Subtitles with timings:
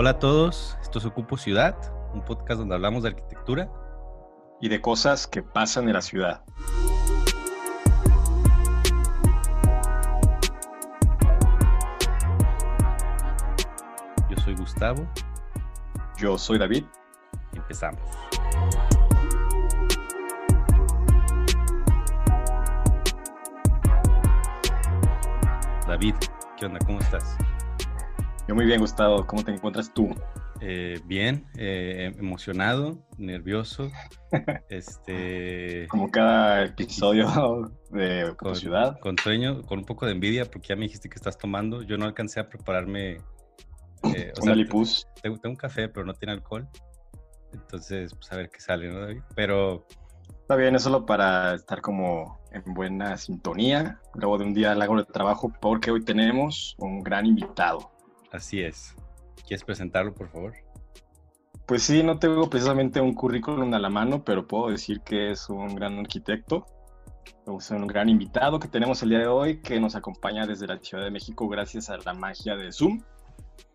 [0.00, 1.76] Hola a todos, esto es Ocupo Ciudad,
[2.14, 3.68] un podcast donde hablamos de arquitectura
[4.60, 6.44] y de cosas que pasan en la ciudad.
[14.30, 15.04] Yo soy Gustavo.
[16.16, 16.84] Yo soy David.
[17.54, 18.00] Empezamos.
[25.88, 26.14] David,
[26.56, 26.78] ¿qué onda?
[26.86, 27.36] ¿Cómo estás?
[28.48, 29.26] Yo muy bien, Gustavo.
[29.26, 30.08] ¿Cómo te encuentras tú?
[30.62, 33.90] Eh, bien, eh, emocionado, nervioso.
[34.70, 38.98] este, Como cada episodio de con, ciudad.
[39.00, 41.82] Con sueño, con un poco de envidia, porque ya me dijiste que estás tomando.
[41.82, 43.18] Yo no alcancé a prepararme.
[44.14, 45.06] Eh, o sea, lipus.
[45.22, 46.66] Tengo, tengo, un café, pero no tiene alcohol.
[47.52, 49.20] Entonces, pues a ver qué sale, ¿no, David?
[49.34, 49.84] Pero.
[50.40, 54.96] Está bien, es solo para estar como en buena sintonía, luego de un día largo
[54.96, 57.97] de trabajo, porque hoy tenemos un gran invitado.
[58.32, 58.94] Así es.
[59.46, 60.54] ¿Quieres presentarlo, por favor?
[61.66, 65.48] Pues sí, no tengo precisamente un currículum a la mano, pero puedo decir que es
[65.50, 66.64] un gran arquitecto,
[67.58, 70.78] es un gran invitado que tenemos el día de hoy, que nos acompaña desde la
[70.78, 73.02] Ciudad de México gracias a la magia de Zoom.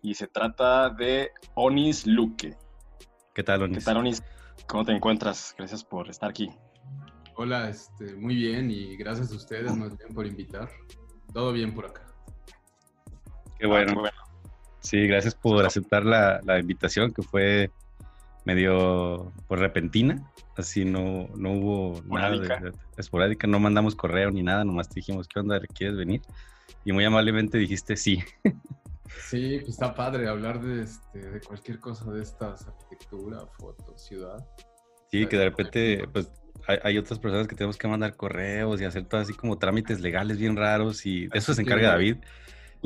[0.02, 2.56] Y se trata de Onis Luque.
[3.34, 3.78] ¿Qué tal, Onis?
[3.78, 4.22] ¿Qué tal, Onis?
[4.66, 5.54] ¿Cómo te encuentras?
[5.58, 6.50] Gracias por estar aquí.
[7.36, 10.70] Hola, este, muy bien y gracias a ustedes más bien por invitar.
[11.32, 12.02] Todo bien por acá.
[13.58, 13.90] Qué bueno.
[13.90, 14.23] Ah, qué bueno.
[14.84, 17.70] Sí, gracias por aceptar la, la, invitación que fue
[18.44, 20.30] medio por repentina.
[20.58, 22.48] Así no, no hubo esporádica.
[22.48, 25.58] nada de, de, esporádica, no mandamos correo ni nada, nomás te dijimos, ¿qué onda?
[25.60, 26.20] ¿Quieres venir?
[26.84, 28.22] Y muy amablemente dijiste sí.
[29.30, 34.46] Sí, pues está padre hablar de, este, de cualquier cosa de estas, arquitectura, fotos, ciudad.
[35.10, 36.30] Sí, que de repente, pues
[36.66, 40.00] hay, hay, otras personas que tenemos que mandar correos y hacer todo así como trámites
[40.00, 42.16] legales bien raros y de eso se encarga David.
[42.16, 42.26] Que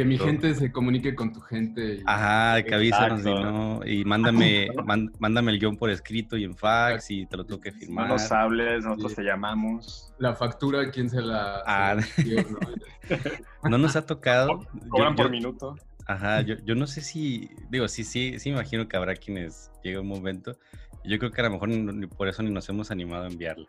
[0.05, 1.97] mi gente se comunique con tu gente.
[1.97, 2.03] Y...
[2.07, 6.57] Ajá, que avísanos y, no, y mándame, man, mándame el guion por escrito y en
[6.57, 8.07] fax y te lo tengo que firmar.
[8.07, 9.17] No nos hables, nosotros sí.
[9.17, 10.13] te llamamos.
[10.19, 11.63] La factura, ¿quién se la...?
[11.67, 13.71] Ah, se la dio, no?
[13.71, 13.79] no?
[13.79, 14.67] nos ha tocado.
[14.89, 15.75] Cobran por minuto.
[16.07, 19.71] Ajá, yo, yo no sé si, digo, sí, sí, sí me imagino que habrá quienes
[19.83, 20.57] llegue un momento.
[21.05, 23.67] Yo creo que a lo mejor ni, por eso ni nos hemos animado a enviarla.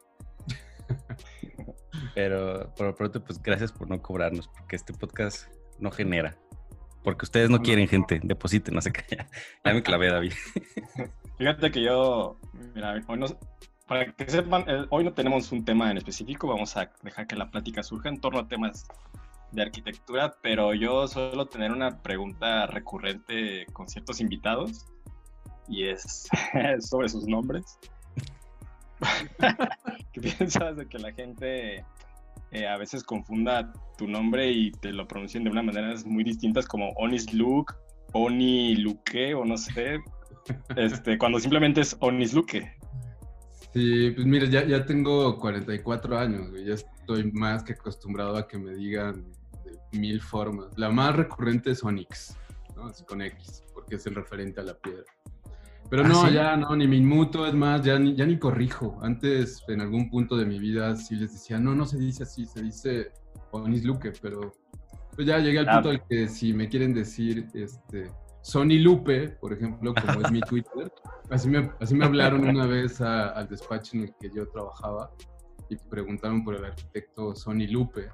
[2.16, 5.48] Pero por lo pronto, pues gracias por no cobrarnos, porque este podcast
[5.80, 6.38] no genera.
[7.04, 9.04] Porque ustedes no quieren gente, depositen, no sé qué.
[9.66, 10.34] Ya me clavé, David.
[11.38, 12.38] Fíjate que yo,
[12.76, 13.28] mira, hoy no,
[13.88, 17.50] para que sepan, hoy no tenemos un tema en específico, vamos a dejar que la
[17.50, 18.88] plática surja en torno a temas
[19.52, 24.86] de arquitectura, pero yo suelo tener una pregunta recurrente con ciertos invitados
[25.68, 26.28] y es
[26.82, 27.80] sobre sus nombres.
[30.12, 31.86] ¿Qué piensas de que la gente
[32.52, 36.68] eh, a veces confunda tu nombre y te lo pronuncien de una manera muy distintas
[36.68, 37.74] como Onis Luke,
[38.14, 40.00] Oni Luque o no sé,
[40.76, 42.72] este, cuando simplemente es Onis Luque?
[43.74, 46.66] Sí, pues mira, ya, ya tengo 44 años, güey.
[46.66, 49.32] ya estoy más que acostumbrado a que me digan
[49.64, 50.76] de mil formas.
[50.76, 52.36] La más recurrente es Onyx,
[52.76, 52.90] ¿no?
[52.90, 55.06] Es con X, porque es el referente a la piedra.
[55.90, 56.34] Pero no, ¿Ah, sí?
[56.36, 58.98] ya no, ni me inmuto, es más, ya ni, ya ni corrijo.
[59.02, 62.46] Antes, en algún punto de mi vida, sí les decía, no, no se dice así,
[62.46, 63.12] se dice
[63.52, 64.54] Onis Luque, pero
[65.16, 68.12] pues ya llegué al punto al que si me quieren decir, este,
[68.42, 70.92] Sony Lupe, por ejemplo, como es mi Twitter,
[71.30, 75.12] así me, así me hablaron una vez a, al despacho en el que yo trabajaba
[75.70, 78.10] y preguntaron por el arquitecto Sony Lupe.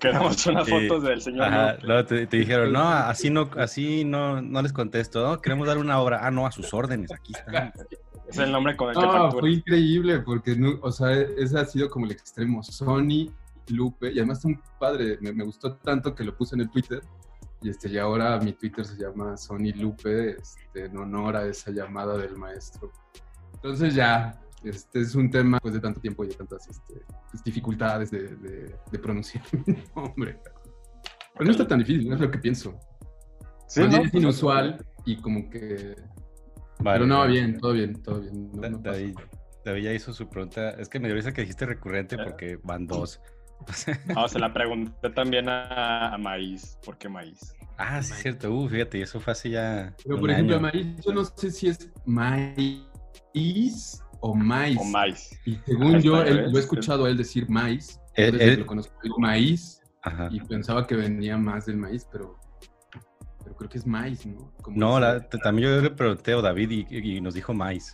[0.00, 1.44] Queremos unas fotos del señor.
[1.44, 5.40] Ajá, no, te, te, dijeron, no, así no, así no, no les contesto, ¿no?
[5.40, 6.20] Queremos dar una obra.
[6.22, 7.72] Ah, no, a sus órdenes, aquí está.
[8.28, 11.66] Es el nombre con el que no, fue increíble, porque, no, o sea, ese ha
[11.66, 12.62] sido como el extremo.
[12.62, 13.30] Sony
[13.68, 16.70] Lupe, y además está un padre, me, me, gustó tanto que lo puse en el
[16.70, 17.02] Twitter.
[17.60, 21.70] Y, este, y ahora mi Twitter se llama Sony Lupe, este, en honor a esa
[21.72, 22.90] llamada del maestro.
[23.52, 27.42] Entonces ya, este es un tema pues, de tanto tiempo y de tantas este, pues,
[27.44, 30.38] dificultades de, de, de, pronunciar mi nombre.
[31.34, 32.78] Pero no está tan difícil, no es lo que pienso.
[33.66, 33.96] Sí, ¿no?
[33.98, 35.96] es inusual y como que...
[36.78, 38.50] Vale, Pero no, bien, todo bien, todo bien.
[38.52, 39.16] No, no David,
[39.64, 40.70] David, ya hizo su pregunta.
[40.70, 43.20] Es que me dio risa que dijiste recurrente porque van dos.
[44.14, 46.78] No, se la pregunté también a, a Maíz.
[46.84, 47.54] ¿Por qué Maíz?
[47.78, 48.52] Ah, sí, es cierto.
[48.52, 49.94] Uh, fíjate, eso fue hace ya.
[50.04, 50.62] Pero, por ejemplo, año.
[50.62, 52.82] Maíz, yo no sé si es Maíz
[54.22, 54.78] o maíz.
[54.80, 55.40] O maíz.
[55.44, 58.00] Y según yo, él, lo he escuchado a él decir maíz.
[58.14, 59.82] Él, lo conozco, digo maíz.
[60.02, 60.28] Ajá.
[60.30, 62.38] Y pensaba que venía más del maíz, pero,
[63.42, 64.52] pero creo que es maíz, ¿no?
[64.62, 67.92] Como no, la, también yo le pregunté a David y, y, nos dijo maíz.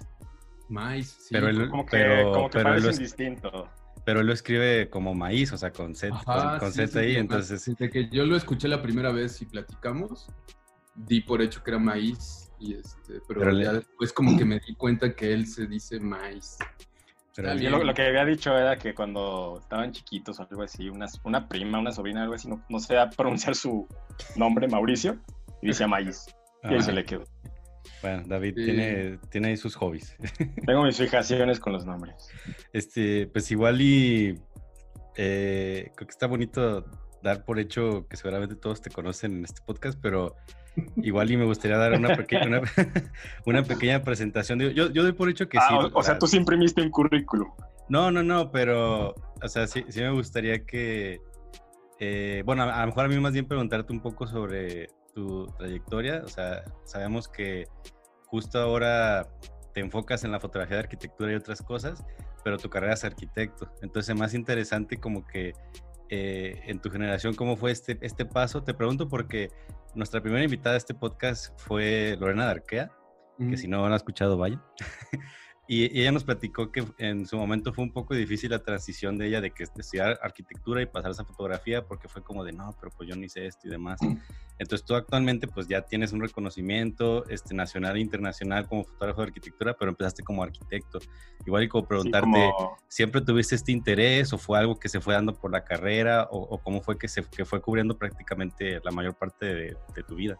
[0.68, 1.28] Maíz, sí.
[1.32, 3.68] Pero él, como que, pero, como que pero parece él distinto.
[4.04, 7.00] Pero él lo escribe como maíz, o sea, con Z, Ajá, con, con sí, Z
[7.00, 7.64] ahí, sí, entonces...
[7.64, 10.28] Desde que yo lo escuché la primera vez y platicamos,
[10.94, 14.74] di por hecho que era maíz, y este, pero, ya después como que me di
[14.74, 16.56] cuenta que él se dice maíz.
[17.34, 21.06] Pero yo lo, que había dicho era que cuando estaban chiquitos o algo así, una,
[21.22, 23.86] una prima, una sobrina, algo así, no, no a pronunciar su
[24.34, 25.18] nombre, Mauricio,
[25.62, 26.26] y decía maíz.
[26.64, 27.22] Y ahí se le quedó.
[28.02, 30.16] Bueno, David tiene, tiene ahí sus hobbies.
[30.66, 32.28] Tengo mis fijaciones con los nombres.
[32.72, 34.34] Este, pues igual y
[35.16, 36.84] eh, creo que está bonito
[37.22, 40.36] dar por hecho que seguramente todos te conocen en este podcast, pero
[40.96, 42.60] igual y me gustaría dar una pequeña,
[43.46, 44.60] una, pequeña presentación.
[44.60, 45.66] Yo, yo doy por hecho que sí.
[45.70, 47.50] Ah, o, sea, tú sí imprimiste un currículum.
[47.88, 51.20] No, no, no, pero, o sea, sí, sí me gustaría que,
[51.98, 56.22] eh, bueno, a, lo mejor a mí más bien preguntarte un poco sobre tu trayectoria.
[56.24, 57.66] O sea, sabemos que
[58.26, 59.26] justo ahora
[59.72, 62.04] te enfocas en la fotografía de arquitectura y otras cosas,
[62.44, 63.72] pero tu carrera es arquitecto.
[63.80, 65.54] Entonces, más interesante como que
[66.10, 68.62] eh, en tu generación, ¿cómo fue este, este paso?
[68.62, 69.50] Te pregunto porque
[69.98, 72.90] nuestra primera invitada a este podcast fue Lorena Darquea,
[73.36, 74.62] que si no han escuchado, vaya.
[75.70, 79.26] Y, ella nos platicó que en su momento fue un poco difícil la transición de
[79.28, 82.90] ella de que estudiar arquitectura y pasarse a fotografía porque fue como de no, pero
[82.96, 84.00] pues yo no hice esto y demás.
[84.58, 89.26] Entonces tú actualmente pues ya tienes un reconocimiento este, nacional e internacional como fotógrafo de
[89.26, 91.00] arquitectura, pero empezaste como arquitecto.
[91.44, 92.50] Igual y como preguntarte,
[92.88, 96.56] ¿siempre tuviste este interés o fue algo que se fue dando por la carrera o,
[96.62, 100.38] cómo fue que se que fue cubriendo prácticamente la mayor parte de, de tu vida?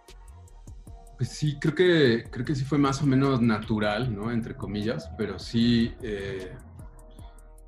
[1.19, 4.31] Pues sí, creo que, creo que sí fue más o menos natural, ¿no?
[4.31, 6.53] Entre comillas, pero sí, eh,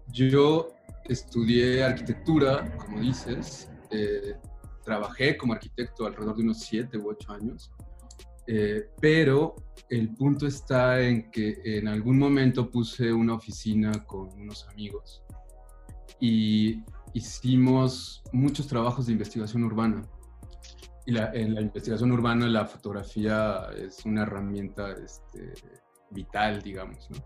[0.06, 0.68] yo
[1.08, 4.36] estudié arquitectura, como dices, eh,
[4.84, 7.72] trabajé como arquitecto alrededor de unos siete u ocho años,
[8.46, 9.56] eh, pero
[9.88, 15.24] el punto está en que en algún momento puse una oficina con unos amigos
[16.20, 20.02] y hicimos muchos trabajos de investigación urbana
[21.16, 25.52] en la investigación urbana la fotografía es una herramienta este,
[26.10, 27.18] vital, digamos, ¿no?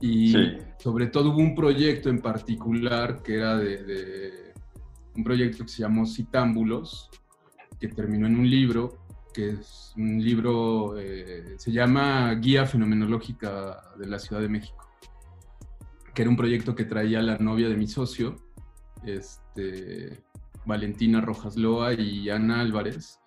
[0.00, 0.32] Y
[0.78, 4.52] sobre todo hubo un proyecto en particular que era de,
[5.16, 7.10] un proyecto que se llamó Citámbulos,
[7.80, 14.06] que terminó en un libro, que es un libro, eh, se llama Guía Fenomenológica de
[14.06, 14.88] la Ciudad de México,
[16.14, 18.36] que era un proyecto que traía la novia de mi socio,
[19.04, 20.24] este,
[20.68, 23.18] Valentina Rojas Loa y Ana Álvarez.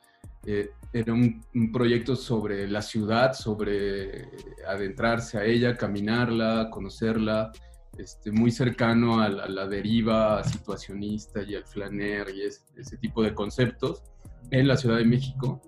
[0.46, 1.44] Eh, era un,
[1.74, 4.30] proyecto sobre la ciudad, sobre
[4.68, 7.52] adentrarse a ella, caminarla, conocerla,
[7.98, 14.04] este, muy cercano a la, deriva situacionista y al flaner y ese tipo de conceptos
[14.50, 15.62] en la Ciudad de México.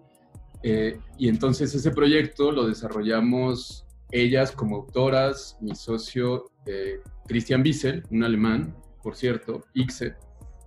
[0.62, 8.04] Eh, y entonces ese proyecto lo desarrollamos ellas como autoras, mi socio eh, Christian Wiesel,
[8.12, 10.16] un alemán, por cierto, Ixe,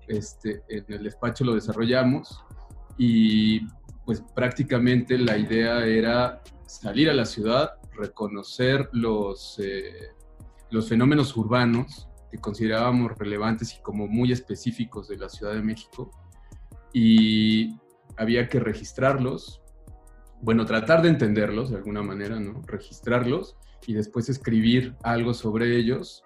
[0.09, 2.45] este, en el despacho lo desarrollamos
[2.99, 3.67] y
[4.05, 10.11] pues prácticamente la idea era salir a la ciudad, reconocer los, eh,
[10.71, 16.11] los fenómenos urbanos que considerábamos relevantes y como muy específicos de la Ciudad de México
[16.93, 17.77] y
[18.17, 19.61] había que registrarlos,
[20.41, 22.63] bueno, tratar de entenderlos de alguna manera, ¿no?
[22.67, 23.57] Registrarlos
[23.87, 26.25] y después escribir algo sobre ellos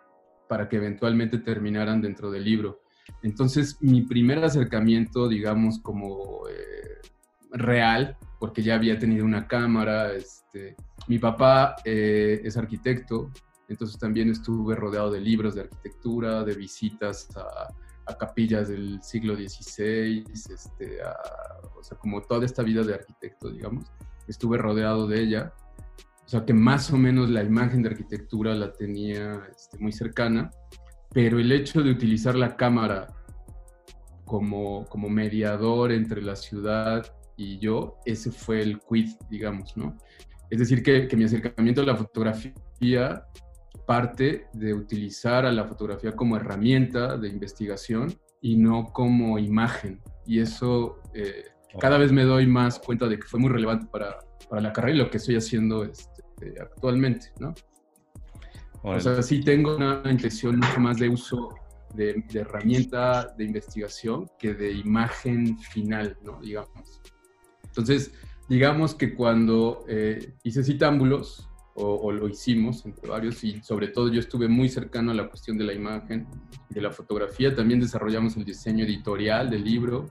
[0.48, 2.79] para que eventualmente terminaran dentro del libro.
[3.22, 7.00] Entonces, mi primer acercamiento, digamos, como eh,
[7.52, 10.76] real, porque ya había tenido una cámara, este,
[11.08, 13.30] mi papá eh, es arquitecto,
[13.68, 17.68] entonces también estuve rodeado de libros de arquitectura, de visitas a,
[18.18, 20.98] capillas del siglo XVI, este,
[21.78, 23.84] o sea, como toda esta vida de arquitecto, digamos,
[24.26, 25.52] estuve rodeado de ella.
[26.24, 30.50] O sea, que más o menos la imagen de arquitectura la tenía este, muy cercana
[31.12, 33.08] pero el hecho de utilizar la cámara
[34.24, 37.04] como, como mediador entre la ciudad
[37.36, 39.96] y yo, ese fue el quid, digamos, ¿no?
[40.50, 43.24] Es decir, que, mi acercamiento a la fotografía
[43.86, 50.00] parte de utilizar a la fotografía como herramienta de investigación y no como imagen.
[50.26, 51.44] Y eso eh,
[51.78, 54.94] cada vez me doy más cuenta de que fue muy relevante para, para la carrera
[54.94, 56.22] y lo que estoy haciendo este,
[56.60, 57.54] actualmente, ¿no?
[58.82, 61.54] O sea, sí tengo una intención mucho más de uso
[61.94, 66.40] de, herramienta de investigación que de imagen final, ¿no?
[66.40, 67.00] Digamos.
[67.64, 68.12] Entonces,
[68.48, 71.46] digamos que cuando eh, hice citámbulos,
[71.82, 75.56] o, lo hicimos entre varios, y sobre todo yo estuve muy cercano a la cuestión
[75.56, 76.26] de la imagen
[76.68, 80.06] y de la fotografía, también desarrollamos el diseño editorial del libro,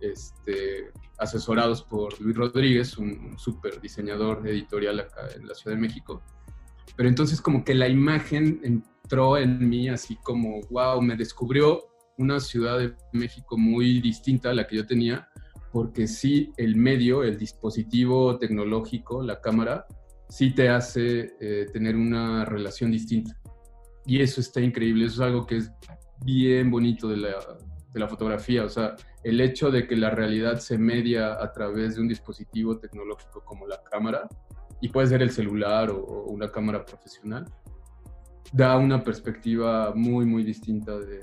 [0.00, 5.82] este, asesorados por Luis Rodríguez, un, un súper diseñador editorial acá en la Ciudad de
[5.82, 6.22] México.
[6.96, 12.38] Pero entonces como que la imagen entró en mí así como, wow, me descubrió una
[12.40, 15.28] ciudad de México muy distinta a la que yo tenía,
[15.72, 19.86] porque sí el medio, el dispositivo tecnológico, la cámara,
[20.28, 23.36] sí te hace eh, tener una relación distinta.
[24.06, 25.72] Y eso está increíble, eso es algo que es
[26.24, 27.36] bien bonito de la,
[27.92, 28.94] de la fotografía, o sea,
[29.24, 33.66] el hecho de que la realidad se media a través de un dispositivo tecnológico como
[33.66, 34.28] la cámara,
[34.80, 37.44] y puede ser el celular o, una cámara profesional,
[38.52, 41.20] da una perspectiva muy, muy distinta de,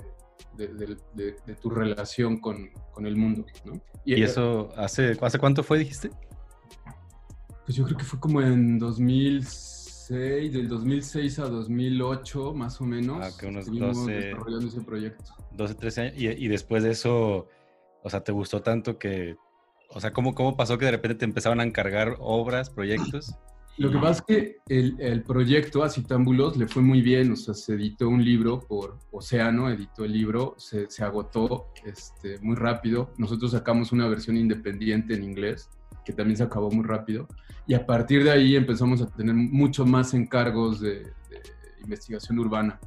[0.56, 3.44] de, tu relación con, con, el mundo.
[3.64, 3.80] ¿no?
[4.04, 6.10] ¿Y, eso hace, hace cuánto fue, dijiste?
[7.64, 13.18] Pues yo creo que fue como en 2006, del 2006 a 2008 más o menos.
[13.22, 15.32] Ah, que unos 12, desarrollando ese proyecto.
[15.52, 16.14] 12, 13 años.
[16.16, 17.48] Y, y después de eso,
[18.02, 19.36] o sea, ¿te gustó tanto que
[19.88, 23.34] o sea, ¿cómo, ¿cómo pasó que de repente te empezaban a encargar obras, proyectos?
[23.78, 27.54] Lo que pasa es que el, el proyecto Acitámbulos le fue muy bien, o sea,
[27.54, 33.12] se editó un libro por Océano, editó el libro, se, se agotó este, muy rápido.
[33.18, 35.70] Nosotros sacamos una versión independiente en inglés,
[36.04, 37.28] que también se acabó muy rápido.
[37.68, 41.42] Y a partir de ahí empezamos a tener mucho más encargos de, de
[41.80, 42.80] investigación urbana.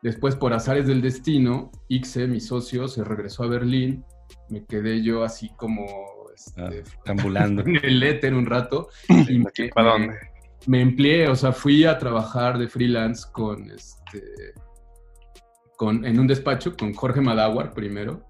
[0.00, 4.02] Después, por azares del destino, Ixe, mi socio, se regresó a Berlín.
[4.48, 7.62] Me quedé yo así como este, ah, ambulando.
[7.66, 8.88] en el éter un rato.
[9.08, 10.14] Y me, ¿Para dónde?
[10.66, 14.54] Me empleé, o sea, fui a trabajar de freelance con este.
[15.76, 18.28] Con, en un despacho con Jorge Madáwar primero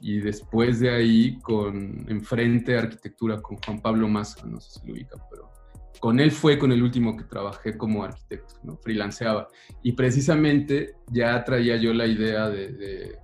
[0.00, 4.92] y después de ahí con Enfrente Arquitectura con Juan Pablo Massa, no sé si lo
[4.92, 5.50] ubica, pero
[5.98, 8.76] con él fue con el último que trabajé como arquitecto, ¿no?
[8.76, 9.48] freelanceaba.
[9.82, 13.18] Y precisamente ya traía yo la idea de de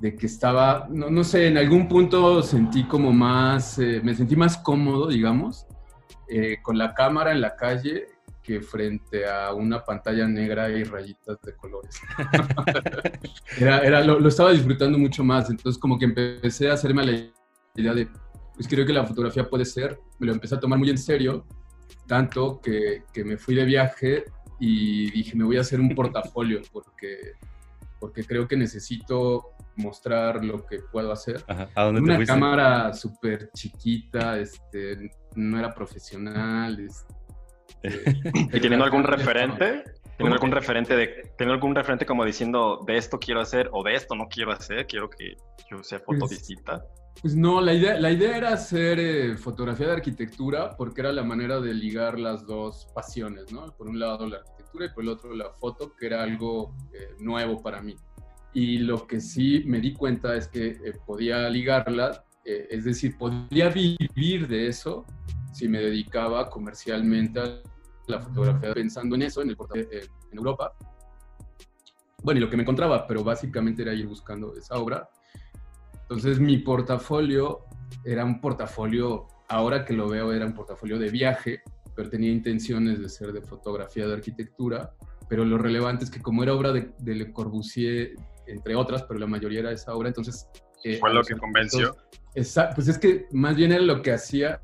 [0.00, 4.56] que estaba, no, no, sé, en algún punto sentí como más, eh, me sentí más
[4.58, 5.66] cómodo, digamos,
[6.28, 8.06] eh, con la cámara en la calle
[8.42, 12.00] que frente a una pantalla negra y rayitas de colores.
[13.58, 17.12] era, era lo, lo, estaba disfrutando mucho más, entonces como que empecé a hacerme la
[17.74, 18.08] idea de,
[18.54, 21.44] pues creo que la fotografía puede ser, me lo empecé a tomar muy en serio,
[22.06, 24.24] tanto que, que me fui de viaje
[24.60, 27.32] y dije, me voy a hacer un portafolio porque,
[28.00, 31.44] porque creo que necesito mostrar lo que puedo hacer.
[31.48, 36.78] ¿A dónde Una cámara súper chiquita, este, no era profesional.
[36.80, 37.14] Este,
[38.52, 39.84] ¿Y teniendo algún referente?
[40.16, 41.06] ¿Teniendo algún referente de,
[41.36, 44.84] teniendo algún referente como diciendo de esto quiero hacer o de esto no quiero hacer,
[44.88, 45.36] quiero que
[45.70, 46.42] yo sea foto pues?
[47.20, 51.24] Pues no, la idea, la idea era hacer eh, fotografía de arquitectura porque era la
[51.24, 53.66] manera de ligar las dos pasiones, ¿no?
[53.76, 57.14] Por un lado la arquitectura y por el otro la foto, que era algo eh,
[57.18, 57.96] nuevo para mí.
[58.54, 63.16] Y lo que sí me di cuenta es que eh, podía ligarla, eh, es decir,
[63.18, 65.04] podía vivir de eso
[65.52, 67.62] si me dedicaba comercialmente a
[68.06, 70.72] la fotografía, pensando en eso, en, el eh, en Europa.
[72.22, 75.08] Bueno, y lo que me encontraba, pero básicamente era ir buscando esa obra.
[76.02, 77.64] Entonces mi portafolio
[78.04, 81.62] era un portafolio, ahora que lo veo, era un portafolio de viaje,
[81.94, 84.94] pero tenía intenciones de ser de fotografía de arquitectura,
[85.28, 88.14] pero lo relevante es que como era obra de, de Le Corbusier
[88.48, 90.48] entre otras, pero la mayoría era esa obra, entonces...
[90.84, 91.96] Eh, Fue lo que convenció.
[92.32, 94.60] pues es que más bien era lo que hacía,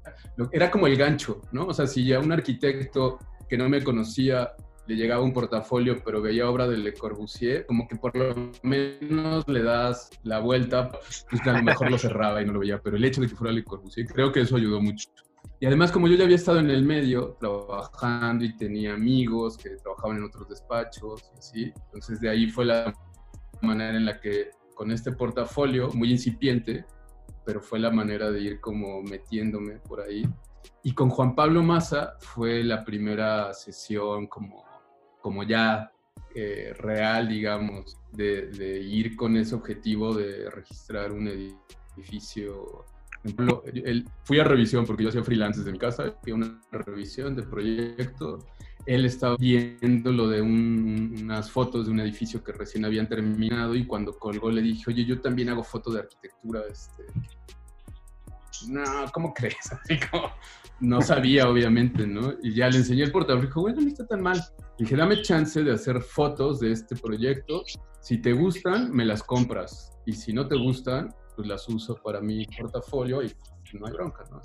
[0.52, 1.66] era como el gancho, ¿no?
[1.66, 4.54] O sea, si ya un arquitecto que no me conocía
[4.86, 9.48] le llegaba un portafolio, pero veía obra de Le Corbusier, como que por lo menos
[9.48, 12.96] le das la vuelta, pues a lo mejor lo cerraba y no lo veía, pero
[12.96, 15.08] el hecho de que fuera Le Corbusier, creo que eso ayudó mucho.
[15.60, 19.70] Y además, como yo ya había estado en el medio trabajando y tenía amigos que
[19.70, 22.92] trabajaban en otros despachos y así, entonces de ahí fue la
[23.62, 26.84] manera en la que con este portafolio muy incipiente,
[27.44, 30.24] pero fue la manera de ir como metiéndome por ahí.
[30.82, 34.64] Y con Juan Pablo Maza fue la primera sesión como,
[35.20, 35.92] como ya
[36.34, 42.84] eh, real, digamos, de, ir con ese objetivo de registrar un edificio.
[44.24, 47.44] fui a revisión porque yo hacía freelance desde mi casa, fui a una revisión de
[47.44, 48.40] proyecto
[48.86, 53.86] él estaba viendo lo de unas fotos de un edificio que recién habían terminado y
[53.86, 56.62] cuando colgó le dije, oye, yo también hago fotos de arquitectura.
[56.70, 57.04] Este...
[58.68, 59.72] No, ¿cómo crees?
[59.72, 59.98] Así
[60.80, 62.34] no sabía, obviamente, ¿no?
[62.42, 64.36] Y ya le enseñé el portafolio y dijo, bueno, no está tan mal.
[64.36, 67.62] Le dije, dame chance de hacer fotos de este proyecto.
[68.00, 69.92] Si te gustan, me las compras.
[70.04, 73.32] Y si no te gustan, pues las uso para mi portafolio y
[73.72, 74.40] no hay bronca, ¿no?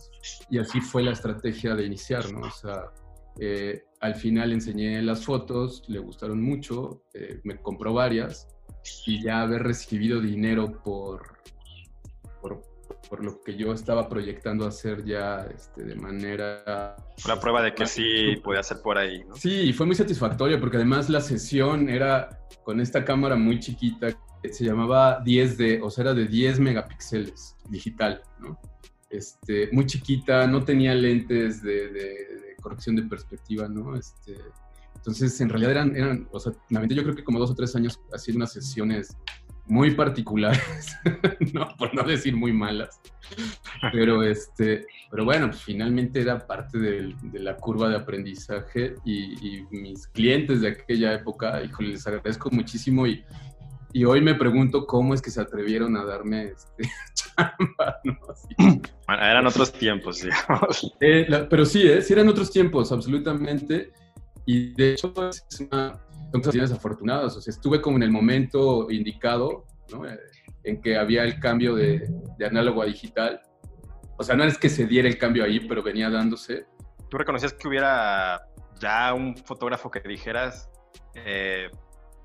[0.49, 2.47] Y así fue la estrategia de iniciar, ¿no?
[2.47, 2.91] O sea,
[3.39, 8.47] eh, al final enseñé las fotos, le gustaron mucho, eh, me compró varias
[9.05, 11.39] y ya haber recibido dinero por,
[12.41, 12.61] por,
[13.09, 16.95] por, lo que yo estaba proyectando hacer ya este, de manera...
[17.27, 19.35] La prueba de que sí puede hacer por ahí, ¿no?
[19.35, 22.29] Sí, fue muy satisfactorio porque además la sesión era
[22.63, 28.21] con esta cámara muy chiquita se llamaba 10D, o sea, era de 10 megapíxeles digital,
[28.39, 28.59] ¿no?
[29.09, 33.95] Este, muy chiquita, no tenía lentes de, corrección de perspectiva, ¿no?
[33.95, 34.37] Este,
[34.95, 37.99] entonces, en realidad eran, eran, o sea, yo creo que como dos o tres años
[38.11, 39.17] haciendo unas sesiones
[39.65, 40.97] muy particulares,
[41.53, 42.99] no, por no decir muy malas.
[43.91, 50.07] Pero, este, pero bueno, pues finalmente era parte de, la curva de aprendizaje y, mis
[50.07, 53.23] clientes de aquella época, híjole, les agradezco muchísimo y,
[53.93, 58.17] y hoy me pregunto cómo es que se atrevieron a darme este, chamba, ¿no?
[59.07, 60.95] Bueno, eran otros tiempos, digamos.
[60.99, 62.01] Eh, pero sí, ¿eh?
[62.01, 63.91] sí eran otros tiempos, absolutamente.
[64.45, 65.93] Y de hecho es una,
[66.31, 67.37] son situaciones afortunadas.
[67.37, 70.07] O sea, estuve como en el momento indicado, ¿no?
[70.07, 70.19] Eh,
[70.63, 73.41] en que había el cambio de, de, análogo a digital.
[74.17, 76.65] O sea, no es que se diera el cambio ahí, pero venía dándose.
[77.09, 78.41] ¿Tú reconocías que hubiera
[78.79, 80.69] ya un fotógrafo que dijeras,
[81.15, 81.69] eh,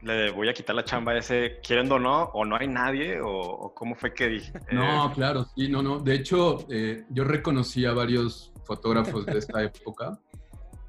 [0.04, 3.20] le voy a quitar la chamba a ese, quieren o no, o no hay nadie,
[3.22, 4.52] o, cómo fue que dije?
[4.70, 5.98] No, claro, sí, no, no.
[5.98, 10.18] De hecho, eh, yo reconocí a varios fotógrafos de esta época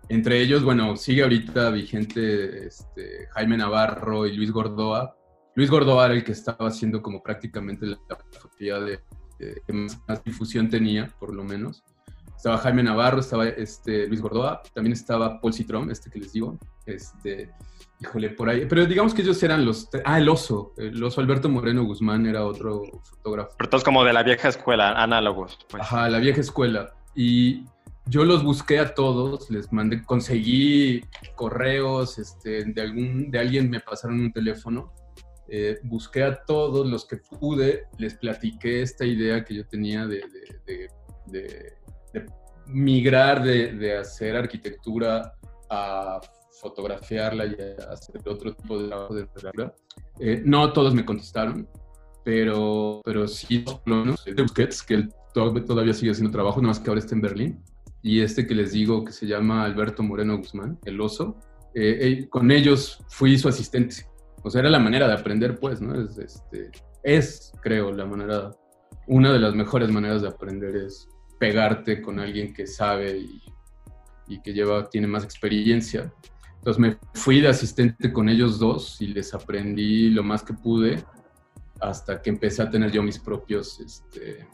[0.09, 5.17] entre ellos, bueno, sigue ahorita vigente este, Jaime Navarro y Luis Gordoa.
[5.55, 8.99] Luis Gordoa era el que estaba haciendo como prácticamente la fotografía de,
[9.39, 11.83] que más, difusión tenía, por lo menos.
[12.35, 16.57] Estaba Jaime Navarro, estaba este, Luis Gordoa, también estaba Paul Citron, este que les digo.
[16.85, 17.51] Este,
[17.99, 18.65] híjole, por ahí.
[18.67, 19.89] Pero digamos que ellos eran los...
[20.03, 20.73] Ah, el oso.
[20.77, 23.55] El oso Alberto Moreno Guzmán era otro fotógrafo.
[23.57, 25.57] Pero todos como de la vieja escuela, análogos.
[25.69, 25.81] Pues.
[25.81, 26.93] Ajá, la vieja escuela.
[27.15, 27.65] Y
[28.07, 31.03] yo los busqué a todos, les mandé, conseguí
[31.35, 34.93] correos, este, de, algún, de alguien me pasaron un teléfono,
[35.47, 40.17] eh, busqué a todos los que pude, les platiqué esta idea que yo tenía de,
[40.17, 40.89] de, de,
[41.25, 41.73] de
[42.67, 45.33] migrar de, hacer arquitectura
[45.69, 46.19] a
[46.61, 49.27] fotografiarla y a hacer otro tipo de trabajo de
[50.19, 51.67] eh, no todos me contestaron,
[52.23, 57.13] pero, pero sí, de Busquets, que todavía sigue haciendo trabajo, nada más que ahora está
[57.13, 57.63] en Berlín
[58.01, 61.37] y este que les digo que se llama Alberto Moreno Guzmán, el oso,
[61.73, 64.05] eh, con ellos fui su asistente.
[64.43, 65.99] O sea, era la manera de aprender, pues, ¿no?
[65.99, 66.69] Es, este,
[67.01, 68.51] es, creo, la manera,
[69.07, 73.43] una de las mejores maneras de aprender es pegarte con alguien que sabe y,
[74.27, 76.11] y que lleva, tiene más experiencia.
[76.57, 81.03] Entonces me fui de asistente con ellos dos y les aprendí lo más que pude
[81.79, 84.47] hasta que empecé a tener yo mis propios este,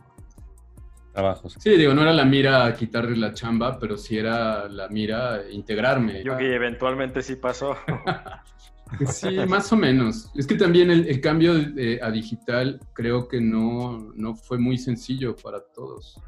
[1.13, 1.55] trabajos.
[1.59, 6.23] Sí, digo, no era la mira quitarle la chamba, pero sí era la mira integrarme.
[6.23, 7.77] Yo que eventualmente sí pasó.
[9.07, 10.31] sí, más o menos.
[10.35, 11.53] Es que también el, cambio
[12.01, 16.19] a digital creo que no, no, fue muy sencillo para todos.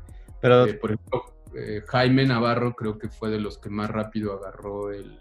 [0.44, 1.24] Pero, eh, por ejemplo,
[1.56, 5.18] eh, Jaime Navarro creo que fue de los que más rápido agarró el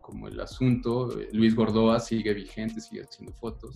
[0.00, 1.08] como el asunto.
[1.32, 3.74] Luis Gordoa sigue vigente, sigue haciendo fotos.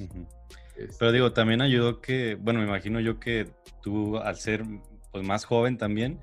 [0.77, 3.51] Este pero digo, también ayudó que, bueno, me imagino yo que
[3.83, 4.63] tú al ser
[5.11, 6.21] pues más joven también,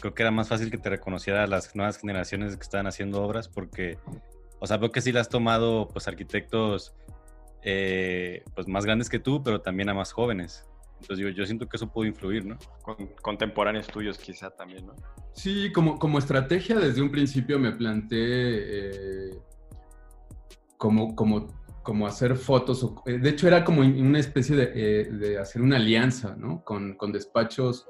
[0.00, 3.22] creo que era más fácil que te reconociera a las nuevas generaciones que estaban haciendo
[3.22, 3.96] obras porque,
[4.58, 6.96] o sea, veo que sí le has tomado pues arquitectos
[7.62, 10.66] eh, pues más grandes que tú, pero también a más jóvenes.
[11.04, 12.56] Entonces yo, yo siento que eso pudo influir, ¿no?
[12.82, 14.94] Con, contemporáneos tuyos quizá también, ¿no?
[15.32, 19.38] Sí, como, como estrategia desde un principio me planteé eh,
[20.78, 21.48] como, como,
[21.82, 26.36] como hacer fotos, eh, de hecho era como una especie de, de hacer una alianza,
[26.36, 26.64] ¿no?
[26.64, 27.86] Con, con despachos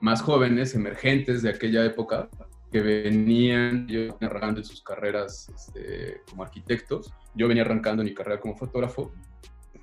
[0.00, 2.28] más jóvenes, emergentes de aquella época,
[2.70, 7.10] que venían yo arrancando en sus carreras este, como arquitectos.
[7.34, 9.12] Yo venía arrancando en mi carrera como fotógrafo.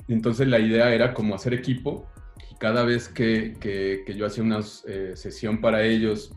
[0.08, 2.08] Entonces la idea era como hacer equipo
[2.60, 6.34] cada vez que, que, yo hacía una eh, sesión para ellos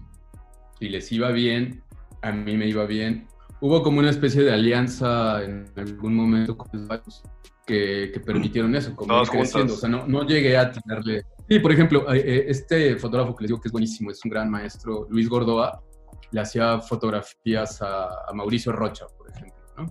[0.78, 1.82] y les iba bien,
[2.22, 3.26] a mí me iba bien.
[3.60, 7.22] Hubo como una especie de alianza en algún momento con los
[7.66, 9.74] que, que permitieron eso, como creciendo.
[9.74, 13.42] O sea, no, no llegué a tenerle Sí, por ejemplo, eh, eh, este fotógrafo que
[13.42, 15.82] les digo que es buenísimo, es un gran maestro, Luis Gordoa,
[16.30, 19.58] le hacía fotografías a, Mauricio Rocha, por ejemplo.
[19.76, 19.86] ¿no?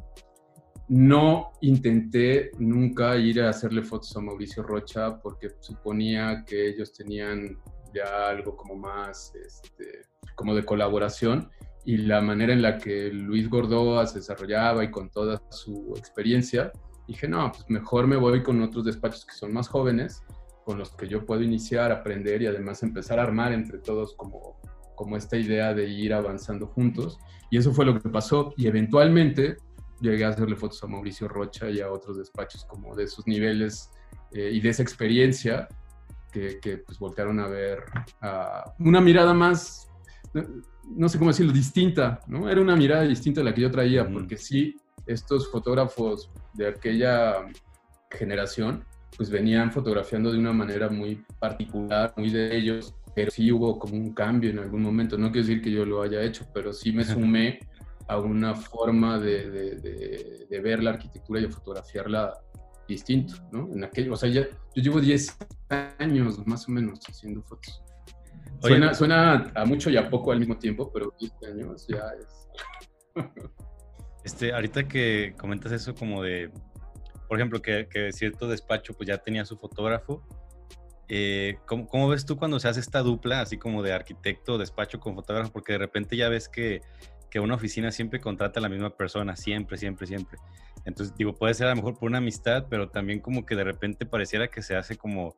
[0.90, 7.58] No intenté nunca ir a hacerle fotos a Mauricio Rocha porque suponía que ellos tenían
[7.94, 10.02] ya algo como más, este,
[10.36, 11.50] como de colaboración
[11.86, 16.72] y la manera en la que Luis Gordoa se desarrollaba y con toda su experiencia,
[17.08, 20.24] dije, no, pues mejor me voy con otros despachos que son más jóvenes
[20.66, 24.60] con los que yo puedo iniciar, aprender y además empezar a armar entre todos como,
[24.96, 27.18] como esta idea de ir avanzando juntos.
[27.50, 28.54] Y eso fue lo que pasó.
[28.56, 29.58] Y eventualmente
[30.02, 33.92] llegué a hacerle fotos a Mauricio Rocha y a otros despachos como de esos niveles
[34.32, 35.68] eh, y de esa experiencia
[36.32, 37.84] que, que, pues voltearon a ver
[38.80, 39.90] una mirada más,
[40.86, 42.50] no, sé cómo decirlo, distinta, ¿no?
[42.50, 44.76] Era una mirada distinta a la que yo traía, porque sí,
[45.08, 47.48] estos fotógrafos de aquella
[48.12, 48.86] generación
[49.18, 53.96] pues venían fotografiando de una manera muy particular, muy de ellos, pero sí hubo como
[53.96, 55.18] un cambio en algún momento.
[55.18, 57.60] No quiero decir que yo lo haya hecho, pero sí me sumé
[58.10, 62.34] a una forma de, de, de, ver la arquitectura y de fotografiarla
[62.88, 63.72] distinto, ¿no?
[63.72, 65.38] En aquello, o sea, ya, yo llevo 10
[66.00, 67.84] años más o menos haciendo fotos.
[68.62, 72.50] Suena, suena, a mucho y a poco al mismo tiempo, pero 10 años ya es...
[74.24, 76.52] este, ahorita que comentas eso como de,
[77.28, 80.26] por ejemplo, que, que cierto despacho pues ya tenía su fotógrafo,
[81.10, 85.00] eh, ¿cómo, ¿cómo, ves tú cuando se hace esta dupla, así como de arquitecto, despacho
[85.00, 85.52] con fotógrafo?
[85.52, 86.82] Porque de repente ya ves que
[87.30, 90.38] que una oficina siempre contrata a la misma persona, siempre, siempre, siempre.
[90.86, 93.64] Entonces, digo, puede ser a lo mejor por una amistad, pero también como que de
[93.64, 95.36] repente pareciera que se hace como,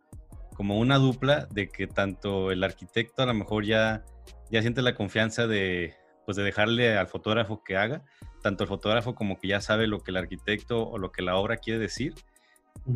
[0.55, 4.03] como una dupla de que tanto el arquitecto a lo mejor ya,
[4.49, 8.03] ya siente la confianza de, pues de dejarle al fotógrafo que haga,
[8.41, 11.35] tanto el fotógrafo como que ya sabe lo que el arquitecto o lo que la
[11.35, 12.13] obra quiere decir.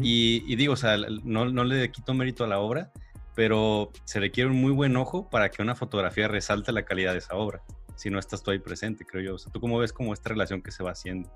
[0.01, 2.91] y, y, digo, o sea, no, no le quito mérito a la obra,
[3.36, 7.17] pero se requiere un muy buen ojo para que una fotografía resalte la calidad de
[7.19, 7.62] esa obra
[7.95, 9.36] si no estás tú ahí presente, creo yo.
[9.36, 11.29] O sea, ¿tú cómo ves como esta relación que se va haciendo?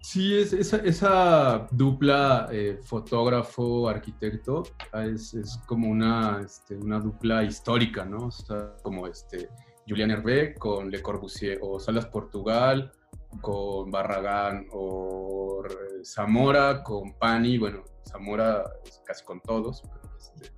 [0.00, 8.26] Sí, es, esa, dupla eh, fotógrafo-arquitecto es, es, como una, este, una dupla histórica, ¿no?
[8.26, 9.48] O sea, como este,
[9.88, 12.90] Julian Hervé con Le Corbusier, o Salas Portugal
[13.40, 15.62] con Barragán, o
[16.04, 18.64] Zamora con Pani, bueno, Zamora
[19.04, 19.82] casi con todos,
[20.18, 20.52] este,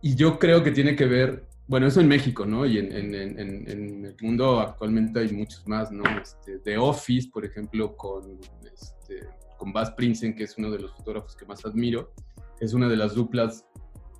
[0.00, 2.66] y yo creo que tiene que ver bueno, eso en México, ¿no?
[2.66, 6.02] Y en, en, en, en, el mundo actualmente hay muchos más, ¿no?
[6.20, 8.38] Este, The Office, por ejemplo, con,
[8.70, 12.12] este, con Bas Prinsen, que es uno de los fotógrafos que más admiro,
[12.60, 13.66] es una de las duplas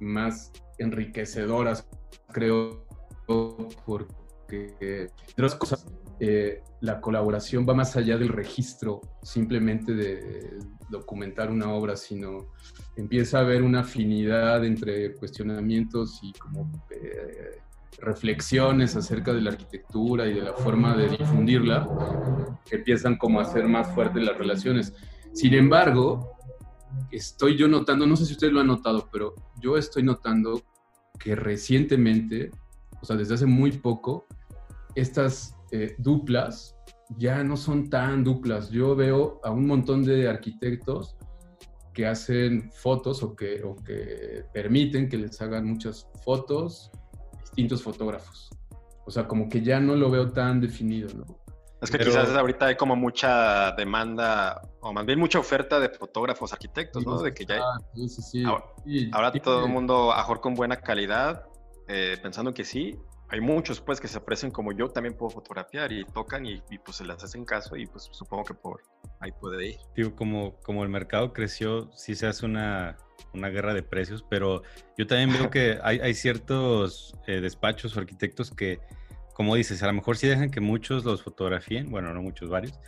[0.00, 1.86] más enriquecedoras,
[2.32, 2.86] creo,
[3.26, 5.86] porque, otras cosas,
[6.20, 10.58] eh, la colaboración va más allá del registro simplemente de
[10.94, 12.52] documentar una obra, sino
[12.96, 17.60] empieza a haber una afinidad entre cuestionamientos y como eh,
[17.98, 21.88] reflexiones acerca de la arquitectura y de la forma de difundirla,
[22.64, 24.94] que empiezan como a ser más fuertes las relaciones.
[25.32, 26.36] Sin embargo,
[27.10, 30.62] estoy yo notando, no sé si ustedes lo han notado, pero yo estoy notando
[31.18, 32.50] que recientemente,
[33.00, 34.26] o sea, desde hace muy poco,
[34.94, 36.73] estas eh, duplas
[37.16, 38.70] ya no son tan duplas.
[38.70, 41.16] Yo veo a un montón de arquitectos
[41.92, 46.90] que hacen fotos o que, o que permiten que les hagan muchas fotos
[47.40, 48.50] distintos fotógrafos.
[49.06, 51.44] O sea, como que ya no lo veo tan definido, ¿no?
[51.80, 56.52] Es que quizás ahorita hay como mucha demanda, o más bien mucha oferta de fotógrafos
[56.52, 57.20] arquitectos, ¿no?
[57.20, 59.10] De que ya ah, sí, sí, sí.
[59.12, 61.44] Ahora, todo el mundo, mejor con buena calidad,
[61.86, 65.92] eh, pensando que sí, hay muchos pues que se ofrecen como yo también puedo fotografiar
[65.92, 68.82] y tocan y, pues se les hacen caso y pues supongo que por
[69.20, 69.76] ahí puede ir.
[69.96, 72.96] Digo, como, como el mercado creció, sí se hace una,
[73.32, 74.62] una guerra de precios, pero
[74.96, 78.80] yo también veo que hay, hay ciertos eh, despachos o arquitectos que,
[79.34, 82.78] como dices, a lo mejor sí dejan que muchos los fotografíen, bueno, no muchos, varios,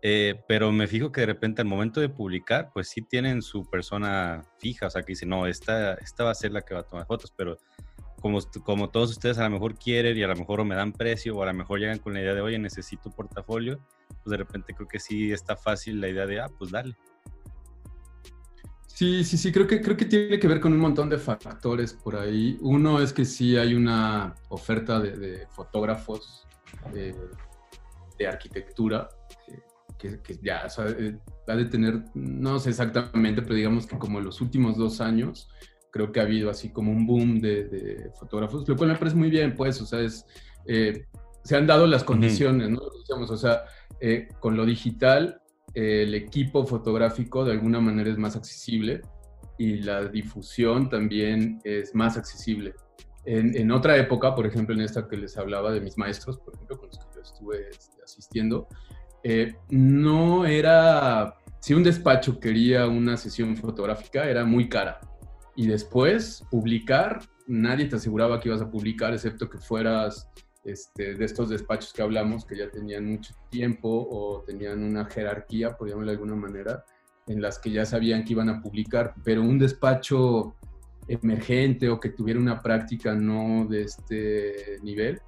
[0.00, 3.68] eh, pero me fijo que de repente al momento de publicar, pues sí tienen su
[3.68, 6.80] persona fija, o sea, que dicen, no, esta, esta va a ser la que va
[6.80, 7.58] a tomar fotos, pero
[8.20, 10.92] como, como todos ustedes a lo mejor quieren y a lo mejor o me dan
[10.92, 14.36] precio o a lo mejor llegan con la idea de, oye, necesito portafolio, pues de
[14.36, 16.96] repente creo que sí está fácil la idea de, ah, pues dale.
[18.86, 21.92] Sí, sí, sí, creo que, creo que tiene que ver con un montón de factores
[21.92, 22.58] por ahí.
[22.60, 26.48] Uno es que sí hay una oferta de, fotógrafos
[26.92, 29.08] de, arquitectura
[29.96, 34.18] que, ya o sea, eh, ha de tener, no sé exactamente, pero digamos que como
[34.18, 35.48] en los últimos dos años
[35.90, 39.30] creo que ha habido así como un boom de, fotógrafos, lo cual me parece muy
[39.30, 40.26] bien, pues, o sea, es,
[40.66, 41.06] eh,
[41.42, 42.80] se han dado las condiciones, ¿no?
[42.80, 43.64] o sea,
[44.00, 45.40] eh, con lo digital,
[45.74, 49.02] eh, el equipo fotográfico de alguna manera es más accesible
[49.56, 52.74] y la difusión también es más accesible.
[53.24, 56.54] En, en, otra época, por ejemplo, en esta que les hablaba de mis maestros, por
[56.54, 58.68] ejemplo, con los que yo estuve este, asistiendo,
[59.68, 65.00] no era, si un despacho quería una sesión fotográfica, era muy cara
[65.58, 70.28] y después publicar, nadie te aseguraba que ibas a publicar, excepto que fueras
[70.62, 75.76] este, de estos despachos que hablamos, que ya tenían mucho tiempo o tenían una jerarquía,
[75.76, 76.84] por llamarlo de alguna manera,
[77.26, 80.54] en las que ya sabían que iban a publicar, pero un despacho
[81.08, 85.20] emergente o que tuviera una práctica no de este nivel,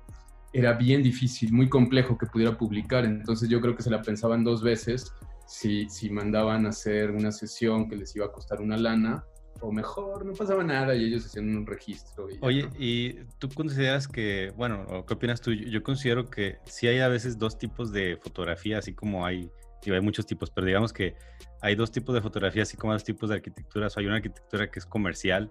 [0.52, 3.04] era bien difícil, muy complejo que pudiera publicar.
[3.04, 5.12] Entonces yo creo que se la pensaban dos veces
[5.48, 9.24] si, si mandaban a hacer una sesión que les iba a costar una lana
[9.60, 12.28] o mejor, no pasaba nada y ellos hacían un registro.
[12.40, 15.52] Oye, ¿y tú consideras que, bueno, qué opinas tú?
[15.52, 19.50] Yo considero que sí hay a veces dos tipos de fotografía, así como hay
[19.84, 21.14] y hay muchos tipos, pero digamos que
[21.62, 23.88] hay dos tipos de fotografía, así como dos tipos de arquitectura.
[23.96, 25.50] hay una arquitectura que es comercial,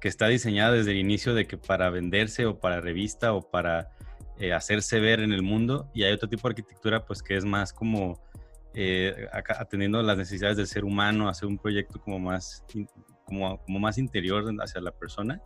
[0.00, 3.90] que está diseñada desde el inicio de que para venderse o para revista o para
[4.38, 7.44] eh, hacerse ver en el mundo, y hay otro tipo de arquitectura, pues que es
[7.44, 8.20] más como
[8.74, 12.64] eh, atendiendo las necesidades del ser humano, hacer un proyecto como más,
[13.24, 15.40] como, como más interior hacia la persona.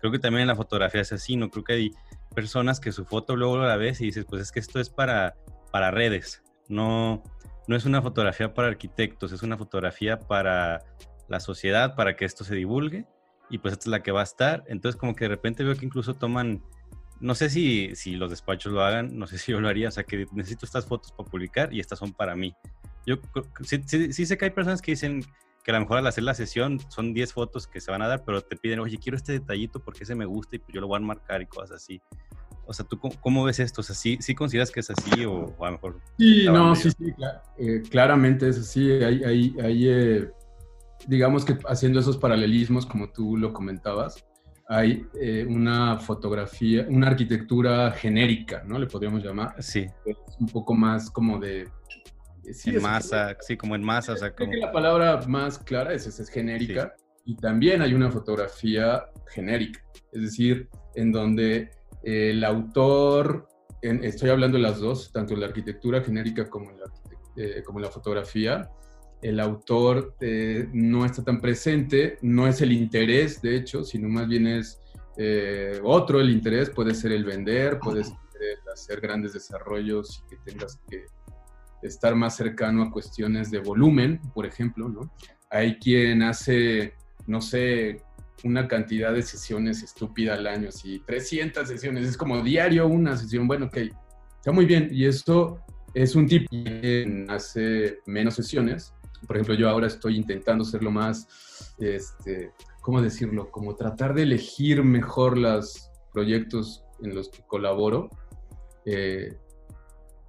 [0.00, 1.50] Creo que también en la fotografía es así, ¿no?
[1.50, 1.90] Creo que hay
[2.34, 5.34] personas que su foto luego la ves y dices, pues es que esto es para,
[5.70, 7.22] para redes, no,
[7.68, 10.82] no es una fotografía para arquitectos, es una fotografía para
[11.28, 13.06] la sociedad, para que esto se divulgue
[13.50, 14.64] y pues esta es la que va a estar.
[14.66, 16.62] Entonces como que de repente veo que incluso toman,
[17.20, 19.92] no sé si, si los despachos lo hagan, no sé si yo lo haría, o
[19.92, 22.54] sea que necesito estas fotos para publicar y estas son para mí.
[23.06, 23.16] Yo
[23.62, 25.24] sí, sí sé que hay personas que dicen
[25.62, 28.08] que a lo mejor al hacer la sesión son 10 fotos que se van a
[28.08, 30.80] dar, pero te piden, oye, quiero este detallito porque ese me gusta y pues yo
[30.80, 32.00] lo voy a marcar y cosas así.
[32.64, 33.80] O sea, ¿tú cómo, ves esto?
[33.80, 36.00] O sea, ¿sí, ¿sí, consideras que es así o, a lo mejor?
[36.18, 37.12] Sí, no, sí, sí,
[37.58, 38.90] eh, claramente es así.
[38.90, 40.30] Hay, hay, hay eh,
[41.06, 44.24] digamos que haciendo esos paralelismos, como tú lo comentabas,
[44.68, 48.78] hay eh, una fotografía, una arquitectura genérica, ¿no?
[48.78, 49.54] Le podríamos llamar.
[49.60, 49.86] Sí.
[50.06, 51.68] Es un poco más como de
[52.44, 54.12] en masa, sí, como en masa.
[54.12, 54.52] O sea, como...
[54.54, 59.80] la palabra más clara es, es, genérica y también hay una fotografía genérica,
[60.12, 61.70] es decir, en donde
[62.02, 63.48] el autor,
[63.80, 66.86] estoy hablando de las dos, tanto la arquitectura genérica como la,
[67.36, 68.68] eh, como la fotografía,
[69.22, 74.26] el autor eh, no está tan presente, no es el interés, de hecho, sino más
[74.26, 74.80] bien es
[75.16, 80.30] eh, otro el interés, puede ser el vender, puede ser el hacer grandes desarrollos y
[80.30, 81.04] que tengas que
[81.82, 85.12] estar más cercano a cuestiones de volumen, por ejemplo, ¿no?
[85.50, 86.94] Hay quien hace,
[87.26, 88.02] no sé,
[88.44, 93.46] una cantidad de sesiones estúpida al año, así 300 sesiones, es como diario una sesión,
[93.46, 93.76] bueno, ok,
[94.36, 95.60] está muy bien, y esto
[95.94, 98.94] es un que hace menos sesiones,
[99.26, 103.50] por ejemplo, yo ahora estoy intentando ser lo más, este, ¿cómo decirlo?
[103.50, 108.10] Como tratar de elegir mejor los proyectos en los que colaboro,
[108.84, 109.36] eh,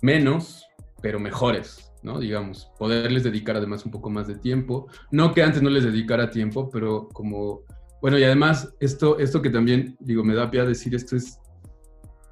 [0.02, 0.66] menos,
[1.04, 2.18] pero mejores, ¿no?
[2.18, 4.88] Digamos, poderles dedicar además un poco más de tiempo.
[5.12, 7.63] No que antes no les dedicara tiempo, pero como,
[8.02, 11.42] bueno, y además esto, esto que también, digo, me da pie a decir esto es,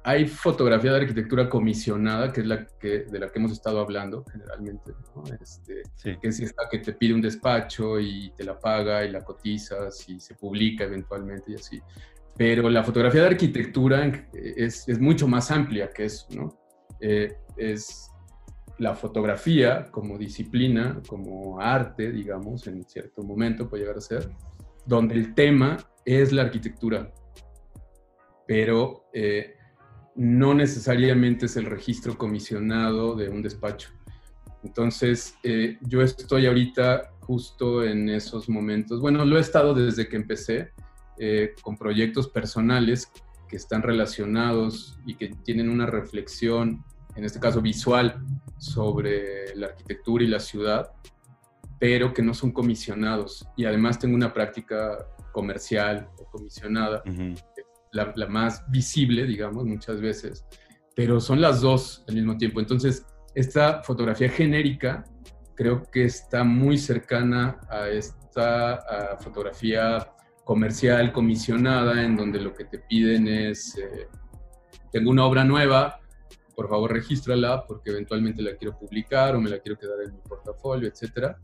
[0.04, 4.24] hay fotografía de arquitectura comisionada, que es la que, de la que hemos estado hablando
[4.32, 5.22] generalmente, ¿no?
[5.38, 5.82] este,
[6.18, 10.08] que es esta que te pide un despacho y te la paga y la cotizas
[10.08, 11.78] y se publica eventualmente y así.
[12.38, 16.58] Pero la fotografía de arquitectura es, es mucho más amplia que eso, ¿no?
[16.98, 18.11] Eh, es
[18.78, 24.30] la fotografía como disciplina, como arte, digamos, en cierto momento puede llegar a ser,
[24.86, 27.12] donde el tema es la arquitectura,
[28.46, 29.54] pero eh,
[30.16, 33.90] no necesariamente es el registro comisionado de un despacho.
[34.64, 40.16] Entonces, eh, yo estoy ahorita justo en esos momentos, bueno, lo he estado desde que
[40.16, 40.70] empecé
[41.18, 43.10] eh, con proyectos personales
[43.48, 48.24] que están relacionados y que tienen una reflexión en este caso visual,
[48.62, 50.92] sobre la arquitectura y la ciudad,
[51.80, 53.44] pero que no son comisionados.
[53.56, 57.02] Y además tengo una práctica comercial o comisionada,
[57.90, 60.46] la, más visible, digamos, muchas veces,
[60.94, 62.60] pero son las dos al mismo tiempo.
[62.60, 65.04] Entonces, esta fotografía genérica
[65.56, 70.08] creo que está muy cercana a esta fotografía
[70.44, 74.08] comercial comisionada, en donde lo que te piden es, eh,
[74.92, 76.01] tengo una obra nueva,
[76.54, 80.20] por favor regístrala porque eventualmente la quiero publicar o me la quiero quedar en mi
[80.20, 81.38] portafolio, etcétera.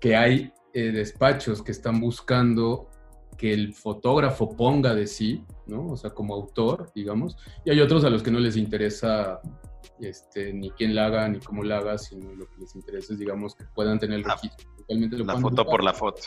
[0.00, 2.88] Que hay eh, despachos que están buscando
[3.36, 5.90] que el fotógrafo ponga de sí, ¿no?
[5.90, 9.40] O sea, como autor, digamos, y hay otros a los que no les interesa
[10.00, 13.18] este, ni quién la haga ni cómo la haga, sino lo que les interesa es,
[13.18, 14.68] digamos, que puedan tener el registro.
[14.88, 16.22] la foto por la foto.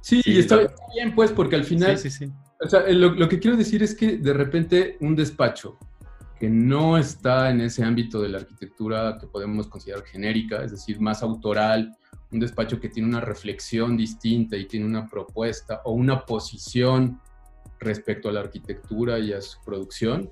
[0.00, 2.32] Sí, y está, bien, pues, porque al final, sí, sí, sí.
[2.60, 5.78] o sea, lo, lo, que quiero decir es que de repente un despacho
[6.40, 10.98] que no está en ese ámbito de la arquitectura que podemos considerar genérica, es decir,
[10.98, 11.94] más autoral,
[12.32, 17.20] un despacho que tiene una reflexión distinta y tiene una propuesta o una posición
[17.78, 20.30] respecto a la arquitectura y a su producción,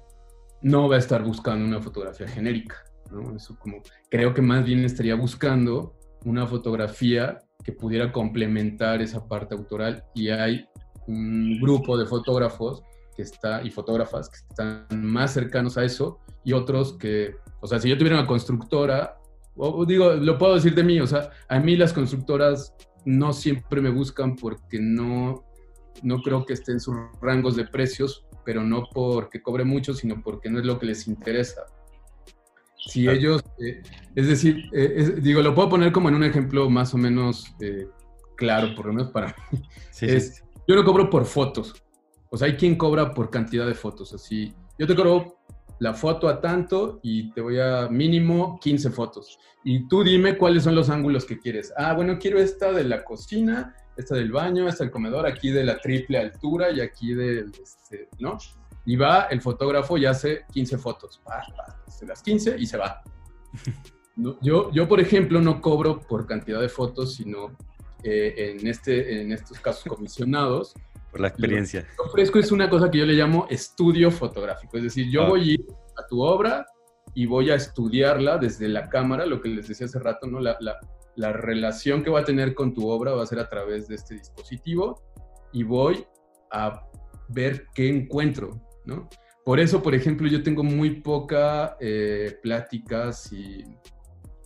[0.62, 2.76] no va a estar buscando una fotografía genérica.
[3.10, 3.36] ¿no?
[3.36, 5.94] Eso como, creo que más bien estaría buscando
[6.24, 10.66] una fotografía que pudiera complementar esa parte autoral y hay
[11.06, 12.82] un grupo de fotógrafos
[13.22, 17.88] está, y fotógrafas que están más cercanos a eso y otros que, o sea, si
[17.88, 19.18] yo tuviera una constructora,
[19.56, 23.80] o, digo, lo puedo decir de mí, o sea, a mí las constructoras no siempre
[23.80, 25.44] me buscan porque no,
[26.02, 30.48] no creo que estén sus rangos de precios, pero no porque cobre mucho, sino porque
[30.48, 31.62] no es lo que les interesa.
[32.76, 33.82] Si ellos, eh,
[34.14, 37.88] es decir, eh, digo, lo puedo poner como en un ejemplo más o menos eh,
[38.38, 39.60] claro, por lo menos para mí.
[40.00, 41.74] es, Yo no cobro por fotos.
[42.30, 44.12] O sea, hay quien cobra por cantidad de fotos.
[44.12, 45.38] Así, yo te cobro
[45.80, 49.38] la foto a tanto y te voy a mínimo 15 fotos.
[49.64, 51.72] Y tú dime cuáles son los ángulos que quieres.
[51.76, 55.64] Ah, bueno, quiero esta de la cocina, esta del baño, esta del comedor, aquí de
[55.64, 58.38] la triple altura y aquí del, este, ¿no?
[58.86, 61.20] Y va el fotógrafo y hace 15 fotos.
[61.86, 63.02] hace las 15 y se va.
[64.42, 67.56] Yo, yo, por ejemplo, no cobro por cantidad de fotos, sino
[68.02, 70.74] eh, en, este, en estos casos comisionados.
[71.10, 71.86] Por la experiencia.
[71.96, 74.76] Lo que ofrezco es una cosa que yo le llamo estudio fotográfico.
[74.76, 75.28] Es decir, yo ah.
[75.30, 75.66] voy a ir
[75.96, 76.66] a tu obra
[77.14, 80.40] y voy a estudiarla desde la cámara, lo que les decía hace rato, ¿no?
[80.40, 80.78] La, la,
[81.16, 83.96] la relación que va a tener con tu obra va a ser a través de
[83.96, 85.02] este dispositivo
[85.52, 86.06] y voy
[86.52, 86.86] a
[87.28, 89.08] ver qué encuentro, ¿no?
[89.44, 93.64] Por eso, por ejemplo, yo tengo muy poca eh, pláticas y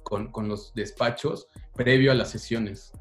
[0.04, 2.92] con, con, los despachos previo a las sesiones.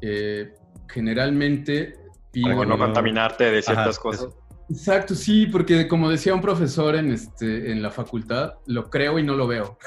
[0.00, 0.52] Eh,
[0.88, 1.94] generalmente...
[2.42, 4.28] Para no contaminarte de ciertas cosas.
[4.68, 9.22] Exacto, sí, porque como decía un profesor en, este, en la facultad, lo creo y
[9.22, 9.78] no lo veo.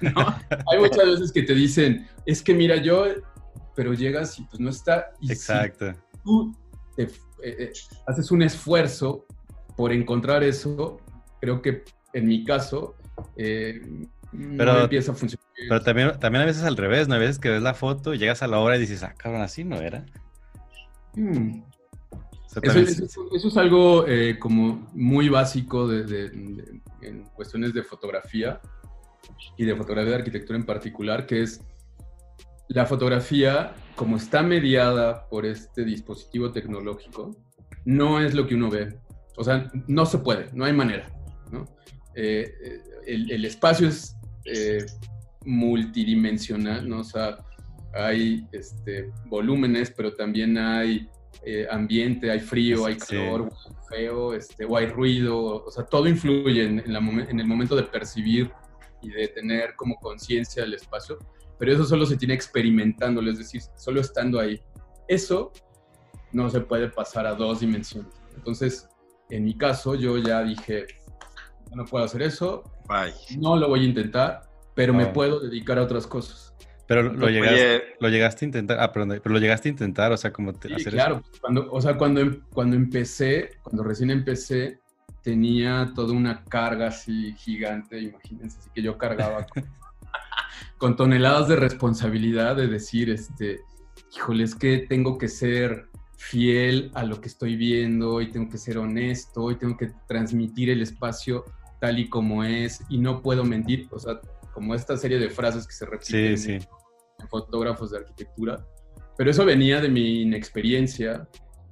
[0.00, 3.04] Hay muchas veces que te dicen, es que mira, yo,
[3.76, 5.10] pero llegas y pues no está.
[5.28, 5.92] Exacto.
[6.24, 6.56] tú
[6.96, 7.10] eh,
[7.42, 7.72] eh,
[8.06, 9.26] haces un esfuerzo
[9.76, 10.98] por encontrar eso,
[11.40, 12.94] creo que en mi caso,
[13.36, 13.80] eh,
[14.56, 15.44] pero, empieza a funcionar.
[15.68, 17.16] Pero también, también a veces al revés, ¿no?
[17.16, 19.64] A veces que ves la foto, llegas a la obra y dices, ah, cabrón, así
[19.64, 20.06] no era.
[21.14, 21.62] Hmm.
[22.62, 26.26] Eso, es algo eh, como muy básico de,
[27.02, 28.60] en cuestiones de fotografía
[29.56, 31.60] y de fotografía de arquitectura en particular, que es
[32.68, 37.36] la fotografía, como está mediada por este dispositivo tecnológico,
[37.84, 38.98] no es lo que uno ve.
[39.36, 41.10] O sea, no se puede, no hay manera.
[42.16, 44.16] Eh, eh, el, espacio es
[45.44, 47.00] multidimensional, ¿no?
[47.00, 47.38] O sea,
[47.92, 51.08] hay este, volúmenes, pero también hay
[51.44, 53.50] eh, ambiente, hay frío, hay calor,
[53.88, 58.50] feo, este, o hay ruido, o sea, todo influye en, en, el momento de percibir
[59.02, 61.18] y de tener como conciencia del espacio,
[61.58, 64.60] pero eso solo se tiene experimentándolo, es decir, solo estando ahí.
[65.06, 65.52] Eso
[66.32, 68.14] no se puede pasar a dos dimensiones.
[68.34, 68.88] Entonces,
[69.30, 70.86] en mi caso, yo ya dije,
[71.74, 72.64] no puedo hacer eso,
[73.38, 74.42] no lo voy a intentar,
[74.74, 76.54] pero me puedo dedicar a otras cosas.
[76.86, 80.16] Pero lo, llegaste, lo llegaste a intentar, ah, perdón, pero lo llegaste a intentar, o
[80.16, 84.80] sea, como te, sí, claro, cuando, o sea, cuando, em, cuando empecé, cuando recién empecé,
[85.22, 89.46] tenía toda una carga así gigante, imagínense, así que yo cargaba
[90.78, 93.60] con, toneladas de responsabilidad de decir, este,
[94.14, 98.58] híjole, es que tengo que ser fiel a lo que estoy viendo y tengo que
[98.58, 101.44] ser honesto y tengo que transmitir el espacio
[101.80, 104.20] tal y como es y no puedo mentir, o sea,
[104.54, 106.62] como esta serie de frases que se repiten
[107.18, 108.64] En, fotógrafos de arquitectura.
[109.16, 111.28] Pero eso venía de mi inexperiencia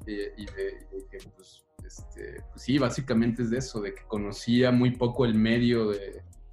[0.06, 4.70] eh, y de, que, pues, este, pues, sí, básicamente es de eso, de que conocía
[4.70, 5.92] muy poco el medio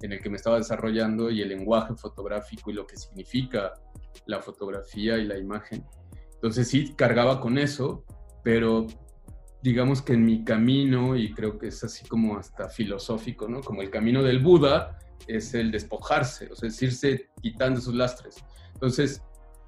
[0.02, 3.74] en el que me estaba desarrollando y el lenguaje fotográfico y lo que significa
[4.26, 5.84] la fotografía y la imagen.
[6.34, 8.04] Entonces sí, cargaba con eso,
[8.42, 8.86] pero
[9.62, 13.60] digamos que en mi camino, y creo que es así como hasta filosófico, ¿no?
[13.60, 18.36] Como el camino del Buda, es el despojarse, o sea, es irse quitando sus lastres.
[18.74, 19.22] Entonces,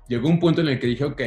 [0.09, 1.23] llegó un punto en el que dije, ok,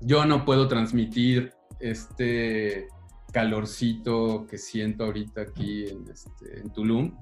[0.00, 2.88] yo no puedo transmitir este
[3.32, 7.16] calorcito que siento ahorita aquí en, este, Tulum.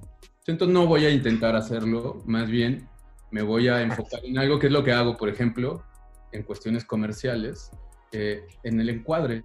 [0.46, 2.88] Entonces no voy a intentar hacerlo, más bien
[3.30, 5.84] me voy a enfocar en algo que es lo que hago, por ejemplo,
[6.32, 7.70] en cuestiones comerciales,
[8.12, 9.44] eh, en el encuadre.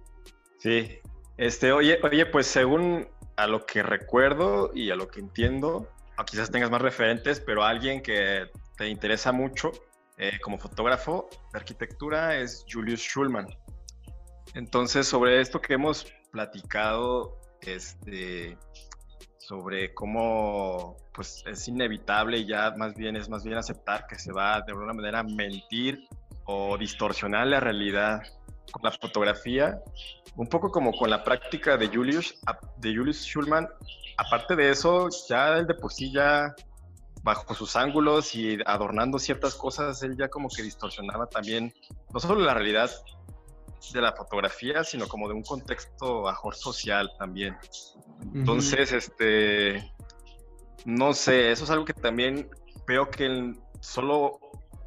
[0.58, 0.98] Sí,
[1.36, 5.88] este, oye, oye, pues según a lo que recuerdo y a lo que entiendo,
[6.18, 9.72] o quizás tengas más referentes, pero alguien que te interesa mucho
[10.18, 13.46] eh, como fotógrafo de arquitectura es Julius Schulman.
[14.54, 18.56] Entonces, sobre esto que hemos platicado, este,
[19.38, 24.32] sobre cómo pues es inevitable y ya más bien es más bien aceptar que se
[24.32, 26.06] va de alguna manera a mentir
[26.44, 28.22] o distorsionar la realidad
[28.72, 29.80] con la fotografía,
[30.34, 32.40] un poco como con la práctica de Julius,
[32.78, 33.68] de Julius Schulman,
[34.16, 36.54] aparte de eso, ya él de por sí ya
[37.22, 41.74] bajo sus ángulos y adornando ciertas cosas, él ya como que distorsionaba también,
[42.12, 42.90] no solo la realidad
[43.92, 47.56] de la fotografía, sino como de un contexto bajo social también.
[48.34, 49.92] Entonces, este,
[50.84, 52.48] no sé, eso es algo que también
[52.86, 54.38] veo que solo,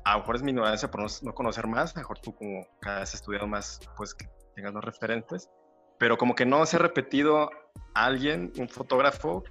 [0.06, 2.66] a lo mejor es mi ignorancia por no, conocer más, a lo mejor tú como
[2.82, 5.50] que has estudiado más, pues que tengas los referentes,
[5.98, 7.50] pero como que no se ha repetido
[7.94, 9.44] alguien, un fotógrafo,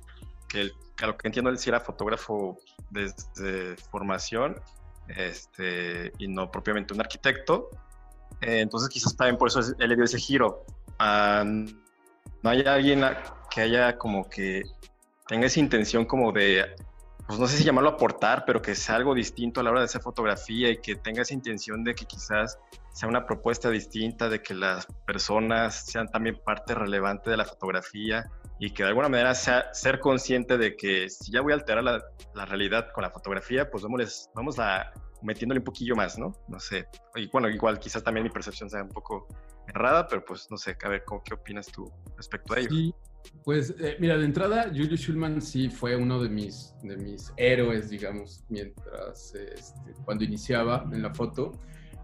[0.48, 0.70] que,
[1.02, 2.58] a lo que entiendo él sí era fotógrafo
[2.90, 4.60] desde formación
[5.08, 7.70] este, y no propiamente un arquitecto.
[8.40, 10.64] Eh, entonces quizás también por eso él le dio ese giro.
[10.98, 13.04] Ah, no hay alguien
[13.50, 14.62] que haya como que
[15.26, 16.74] tenga esa intención como de
[17.28, 19.84] pues no sé si llamarlo aportar, pero que sea algo distinto a la hora de
[19.84, 22.58] hacer fotografía y que tenga esa intención de que quizás
[22.90, 28.30] sea una propuesta distinta, de que las personas sean también parte relevante de la fotografía
[28.58, 31.84] y que de alguna manera sea ser consciente de que si ya voy a alterar
[31.84, 32.02] la,
[32.46, 33.84] realidad con la fotografía, pues
[34.34, 36.32] vamos a metiéndole un poquillo más, ¿no?
[36.48, 36.88] No sé.
[37.14, 39.26] Y bueno, igual quizás también mi percepción sea un poco
[39.66, 42.70] errada, pero pues no sé, a ver, ¿qué opinas tú respecto a ello?
[42.70, 42.94] Sí,
[43.44, 47.88] pues eh, mira, de entrada, Julius Schulman sí fue uno de mis, de mis héroes,
[47.88, 51.52] digamos, mientras, este, cuando iniciaba en la foto.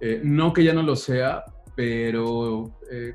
[0.01, 1.45] Eh, no que ya no lo sea,
[1.77, 3.15] pero eh,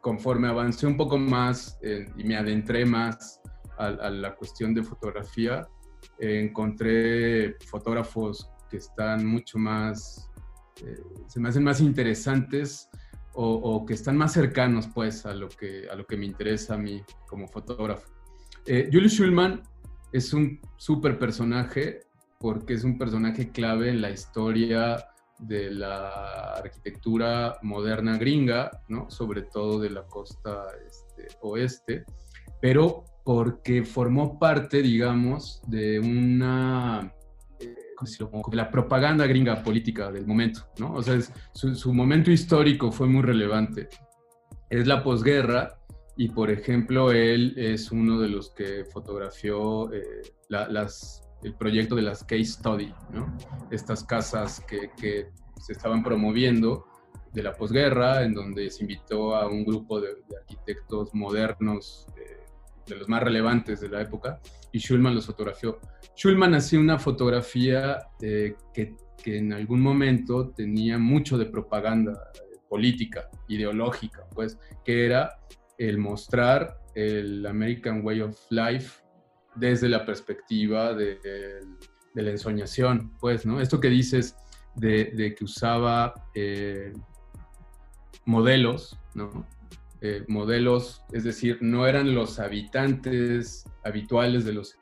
[0.00, 1.78] conforme avancé un poco más
[2.16, 3.40] y me adentré más
[3.78, 5.68] a, la cuestión de fotografía,
[6.18, 10.28] encontré fotógrafos que están mucho más,
[11.28, 12.89] se me hacen más interesantes
[13.34, 16.78] o, que están más cercanos pues a lo que, a lo que me interesa a
[16.78, 18.08] mí como fotógrafo.
[18.66, 19.62] Eh, Julius Schulman
[20.12, 22.00] es un súper personaje
[22.38, 25.06] porque es un personaje clave en la historia
[25.38, 29.10] de la arquitectura moderna gringa, ¿no?
[29.10, 32.04] sobre todo de la costa este, oeste,
[32.60, 37.12] pero porque formó parte, digamos, de una
[38.30, 40.94] como la propaganda gringa política del momento, ¿no?
[40.94, 41.18] O sea,
[41.52, 43.88] su, momento histórico fue muy relevante.
[44.68, 45.78] Es la posguerra
[46.16, 52.02] y, por ejemplo, él es uno de los que fotografió eh, las, el proyecto de
[52.02, 53.36] las case study, ¿no?
[53.70, 55.30] Estas casas que, que
[55.60, 56.86] se estaban promoviendo
[57.32, 60.08] de la posguerra, en donde se invitó a un grupo de,
[60.40, 62.39] arquitectos modernos, eh,
[62.90, 64.40] de los más relevantes de la época,
[64.72, 65.78] y Schulman los fotografió.
[66.16, 72.30] Schulman hacía una fotografía eh, que, que, en algún momento tenía mucho de propaganda
[72.68, 75.38] política, ideológica, pues, que era
[75.78, 79.02] el mostrar el American Way of Life
[79.54, 81.18] desde la perspectiva de,
[82.14, 83.60] la ensoñación, pues, ¿no?
[83.60, 84.36] Esto que dices
[84.76, 86.92] de, de que usaba eh,
[88.24, 89.46] modelos, ¿no?
[90.28, 94.78] Modelos, es decir, no eran los habitantes habituales de los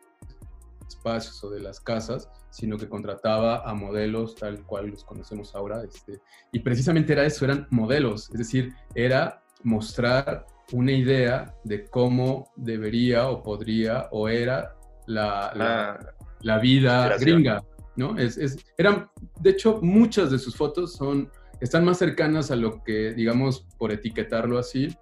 [0.87, 5.83] espacios o de las casas, sino que contrataba a modelos tal cual los conocemos ahora.
[5.85, 6.21] Este,
[6.53, 13.29] y precisamente era eso, eran modelos, es decir, era mostrar una idea de cómo debería
[13.29, 15.99] o podría o era la,
[16.41, 17.63] la, vida gringa,
[17.97, 18.19] ¿no?
[18.19, 19.11] Es, es, eran,
[19.41, 23.93] de hecho, muchas de sus fotos son, están más cercanas a lo que, digamos, por
[23.93, 24.95] etiquetarlo así,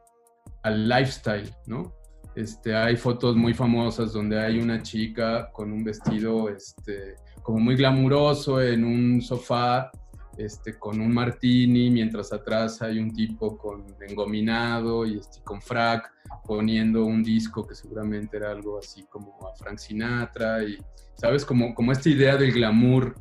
[0.66, 1.94] al lifestyle, ¿no?
[2.34, 7.76] Este, hay fotos muy famosas donde hay una chica con un vestido este, como muy
[7.76, 9.90] glamuroso en un sofá
[10.36, 16.12] este, con un martini, mientras atrás hay un tipo con engominado y este, con frac
[16.44, 20.76] poniendo un disco que seguramente era algo así como a Frank Sinatra y,
[21.14, 21.44] ¿sabes?
[21.44, 23.14] Como, como esta idea del glamour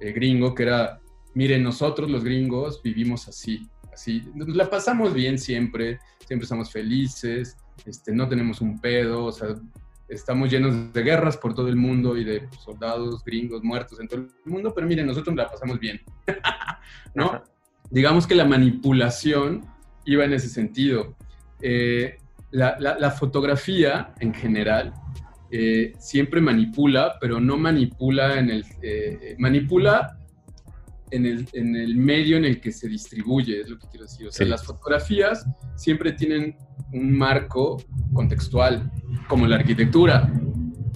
[0.00, 1.00] eh, gringo que era,
[1.34, 7.56] miren, nosotros los gringos vivimos así, así, nos la pasamos bien siempre, siempre estamos felices,
[7.86, 9.54] este, no tenemos un pedo, o sea,
[10.08, 14.20] estamos llenos de guerras por todo el mundo y de soldados gringos muertos en todo
[14.20, 16.02] el mundo, pero miren, nosotros la pasamos bien,
[17.14, 17.42] ¿no?
[17.90, 19.64] Digamos que la manipulación
[20.04, 21.16] iba en ese sentido.
[21.62, 22.18] Eh,
[22.50, 24.92] la, fotografía en general
[25.50, 28.66] eh, siempre manipula, pero no manipula en el...
[28.82, 30.17] Eh, manipula
[31.10, 34.28] en el, en el, medio en el que se distribuye, es lo que quiero decir.
[34.28, 35.46] O sea, las fotografías
[35.76, 36.56] siempre tienen
[36.92, 37.76] un marco
[38.12, 38.90] contextual,
[39.28, 40.30] como la arquitectura,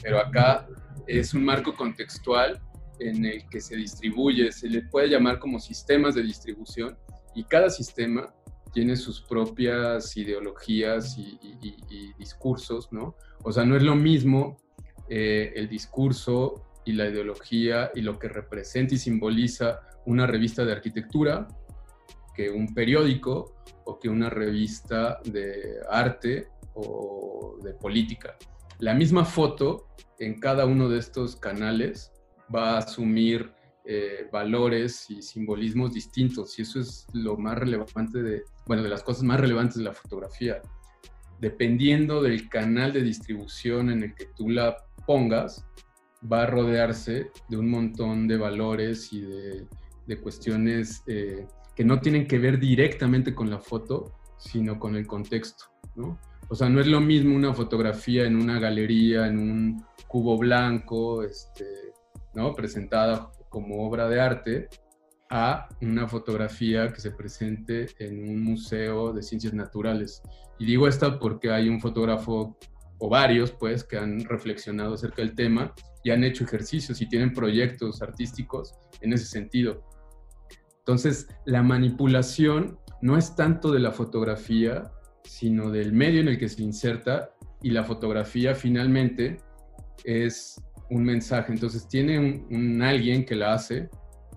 [0.02, 0.66] pero acá
[1.06, 2.60] es un marco contextual
[2.98, 6.96] en el que se distribuye, se le puede llamar como sistemas de distribución
[7.34, 8.32] y cada sistema
[8.72, 11.38] tiene sus propias ideologías y,
[12.18, 13.16] discursos, ¿no?
[13.42, 14.56] O sea, no es lo mismo
[15.08, 20.72] eh, el discurso y la ideología y lo que representa y simboliza una revista de
[20.72, 21.48] arquitectura
[22.34, 28.36] que un periódico o que una revista de arte o de política.
[28.78, 29.88] La misma foto
[30.18, 32.12] en cada uno de estos canales
[32.54, 33.52] va a asumir
[33.84, 39.02] eh, valores y simbolismos distintos y eso es lo más relevante de, bueno, de las
[39.02, 40.62] cosas más relevantes de la fotografía.
[41.40, 44.76] Dependiendo del canal de distribución en el que tú la
[45.06, 45.66] pongas,
[46.30, 49.66] va a rodearse de un montón de valores y de,
[50.06, 55.06] de cuestiones eh, que no tienen que ver directamente con la foto, sino con el
[55.06, 56.18] contexto, ¿no?
[56.48, 61.22] O sea, no es lo mismo una fotografía en una galería, en un cubo blanco,
[61.22, 61.64] este,
[62.34, 62.54] ¿no?
[62.54, 64.68] presentada como obra de arte,
[65.30, 70.20] a una fotografía que se presente en un museo de ciencias naturales.
[70.58, 72.58] Y digo esto porque hay un fotógrafo
[72.98, 75.74] o varios, pues, que han reflexionado acerca del tema
[76.04, 79.82] y han hecho ejercicios y tienen proyectos artísticos en ese sentido.
[80.82, 84.90] Entonces, la manipulación no es tanto de la fotografía,
[85.22, 87.30] sino del medio en el que se inserta
[87.62, 89.36] y la fotografía finalmente
[90.02, 90.60] es
[90.90, 91.52] un mensaje.
[91.52, 92.18] Entonces, tiene
[92.50, 93.88] un alguien que la hace,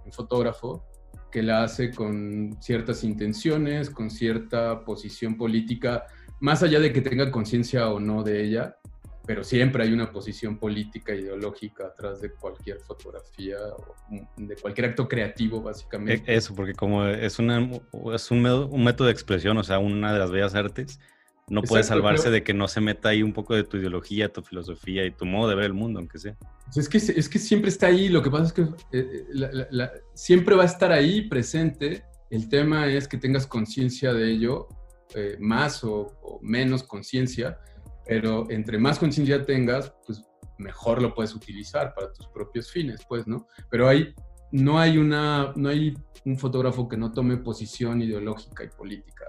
[0.05, 0.85] un fotógrafo,
[1.31, 6.03] que la hace con ciertas intenciones, con cierta posición política,
[6.39, 8.77] más allá de que tenga conciencia o no de ella,
[9.25, 13.95] pero siempre hay una posición política, ideológica atrás de cualquier fotografía o
[14.37, 16.31] de cualquier acto creativo, básicamente.
[16.31, 17.69] E, eso, porque como es, una,
[18.13, 20.99] es un, un método de expresión, o sea, una de las bellas artes,
[21.47, 24.41] no puede salvarse de que no se meta ahí un poco de tu ideología, tu
[24.41, 26.35] filosofía y tu modo de ver el mundo, aunque sea.
[26.75, 28.61] Es que, es que siempre está ahí, lo que pasa es que
[28.91, 32.03] eh, eh, siempre va a estar ahí presente.
[32.31, 34.67] El tema es que tengas conciencia de ello,
[35.13, 37.59] eh, más o, menos conciencia,
[38.05, 40.23] pero entre más conciencia tengas, pues
[40.57, 43.47] mejor lo puedes utilizar para tus propios fines, pues, ¿no?
[43.69, 44.13] Pero hay,
[44.51, 45.93] no, hay una, no hay
[46.25, 49.25] un fotógrafo que no tome posición ideológica y política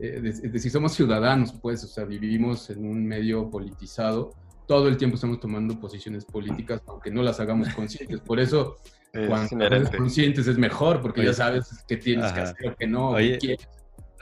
[0.00, 4.34] eh, es decir, somos ciudadanos, pues, o sea, vivimos en un medio politizado,
[4.66, 8.20] todo el tiempo estamos tomando posiciones políticas, aunque no las hagamos conscientes.
[8.20, 8.76] Por eso,
[9.12, 13.10] cuando eres conscientes es mejor, porque ya sabes qué tienes que hacer o qué no,
[13.10, 13.68] Oye, quieres.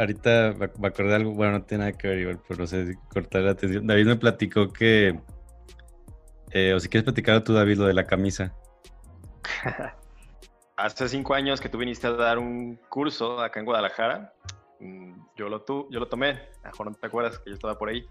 [0.01, 2.97] Ahorita me acordé de algo, bueno, no tiene nada que ver, igual, pero no sé
[3.13, 3.87] cortar la atención.
[3.87, 5.21] David me platicó que,
[6.53, 8.55] eh, o si quieres platicar tú, David, lo de la camisa.
[10.77, 14.33] Hace cinco años que tú viniste a dar un curso acá en Guadalajara,
[14.81, 17.91] Mm, yo lo, tu, yo lo tomé, mejor no te acuerdas que yo estaba por
[17.91, 18.07] ahí.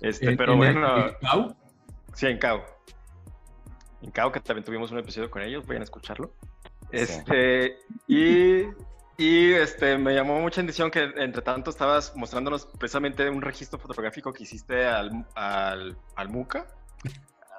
[0.00, 1.08] Este, pero bueno.
[1.08, 1.56] ¿En CAU?
[2.14, 2.60] Sí, en CAU.
[4.02, 6.34] En CAU, que también tuvimos un episodio con ellos, vayan a escucharlo.
[6.92, 8.64] Este, y,
[9.20, 14.32] y este, me llamó mucha atención que entre tanto estabas mostrándonos precisamente un registro fotográfico
[14.32, 16.66] que hiciste al, al, al MUCA,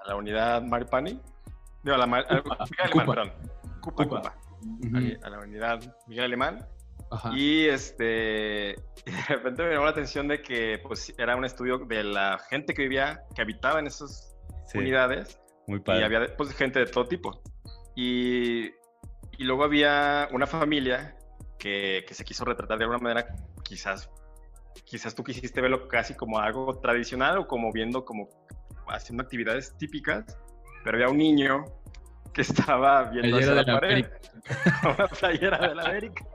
[0.03, 1.21] a la unidad Maripani.
[1.83, 2.43] Digo, a la, Miguel
[2.79, 3.31] Alemán, perdón.
[3.79, 4.33] Cupa,
[5.23, 6.67] A la unidad Miguel Alemán
[7.35, 8.03] y este,
[9.05, 12.73] de repente me llamó la atención de que pues, era un estudio de la gente
[12.73, 14.35] que vivía, que habitaba en esas
[14.73, 15.39] unidades.
[15.67, 16.01] Muy padre.
[16.01, 17.39] Y había pues, gente de todo tipo.
[17.95, 18.69] Y,
[19.37, 21.15] y luego había una familia
[21.61, 24.09] que, que, se quiso retratar de alguna manera, quizás,
[24.83, 28.29] quizás tú quisiste verlo casi como algo tradicional o como viendo como
[28.87, 30.25] haciendo actividades típicas,
[30.83, 31.65] pero había un niño
[32.33, 34.05] que estaba viendo hacia la, pared.
[34.83, 36.25] Una playera de la América.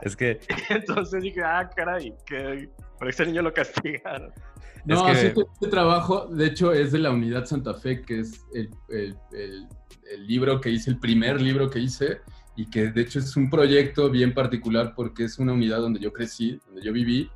[0.00, 0.40] Es que.
[0.70, 4.32] Entonces dije, ah, caray, que por ese niño lo castigaron.
[4.86, 5.40] No, es que...
[5.40, 10.26] este trabajo, de hecho, es de la Unidad Santa Fe, que es el, el, el,
[10.26, 12.20] libro que hice, el primer libro que hice,
[12.56, 16.12] y que de hecho es un proyecto bien particular porque es una unidad donde yo
[16.12, 17.30] crecí, donde yo viví,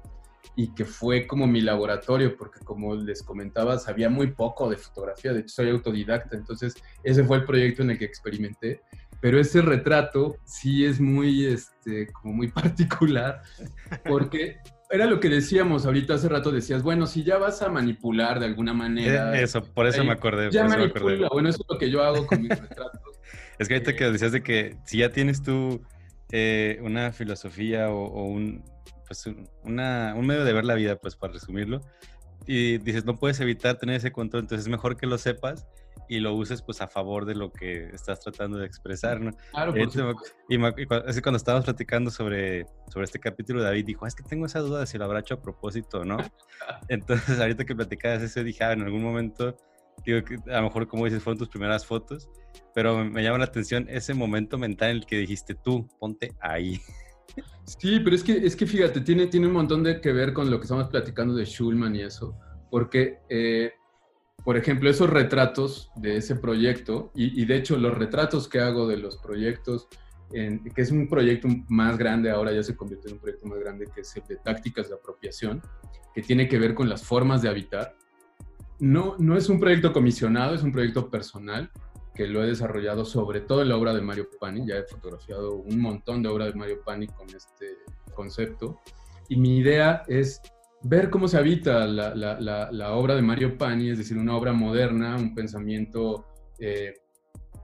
[0.57, 5.33] y que fue como mi laboratorio, porque como les comentaba, sabía muy poco de fotografía,
[5.33, 8.81] de hecho soy autodidacta, entonces ese fue el proyecto en el que experimenté,
[9.21, 13.43] pero ese retrato sí es muy, este, como muy particular,
[14.05, 14.59] porque
[14.91, 18.47] era lo que decíamos ahorita hace rato, decías, bueno, si ya vas a manipular de
[18.47, 19.39] alguna manera.
[19.39, 20.51] Eh, eso, por eso me acordé.
[20.51, 23.08] Ya manipula, bueno, eso es lo que yo hago con mis retratos.
[23.59, 25.83] Es que ahorita que decías de que si ya tienes tú
[26.31, 28.65] eh, una filosofía o un,
[29.07, 29.25] pues
[29.65, 31.81] una, un medio de ver la vida, pues para resumirlo.
[32.47, 35.67] Y dices, no puedes evitar tener ese control, entonces es mejor que lo sepas
[36.09, 39.33] y lo uses pues a favor de lo que estás tratando de expresar, ¿no?
[39.51, 39.81] Claro, por
[40.49, 44.61] y, y, cuando estábamos platicando sobre, sobre este capítulo, David dijo, es que tengo esa
[44.61, 46.19] duda de si lo habrá hecho a propósito no.
[46.89, 49.57] Entonces, ahorita que platicabas eso, dije, ah, en algún momento,
[50.05, 52.29] digo, a lo mejor, como dices, fueron tus primeras fotos,
[52.75, 56.81] pero me llama la atención ese momento mental en el que dijiste, tú, ponte ahí.
[57.65, 60.51] Sí, pero es que, es que fíjate, tiene, tiene un montón de que ver con
[60.51, 62.35] lo que estamos platicando de Schulman y eso,
[62.71, 63.73] porque, eh,
[64.45, 68.97] por ejemplo, esos retratos de ese proyecto, y, de hecho los retratos que hago de
[68.97, 69.89] los proyectos,
[70.31, 73.87] que es un proyecto más grande ahora, ya se convirtió en un proyecto más grande,
[73.95, 75.61] que es el de tácticas de apropiación,
[76.15, 77.95] que tiene que ver con las formas de habitar.
[78.81, 81.71] No, no es un proyecto comisionado, es un proyecto personal,
[82.15, 84.67] que lo he desarrollado sobre todo en la obra de Mario Pani.
[84.67, 87.79] Ya he fotografiado un montón de obras de Mario Pani con este
[88.13, 88.81] concepto.
[89.29, 90.41] Y mi idea es
[90.83, 95.35] ver cómo se habita la, obra de Mario Pani, es decir, una obra moderna, un
[95.35, 96.27] pensamiento
[96.59, 96.95] eh,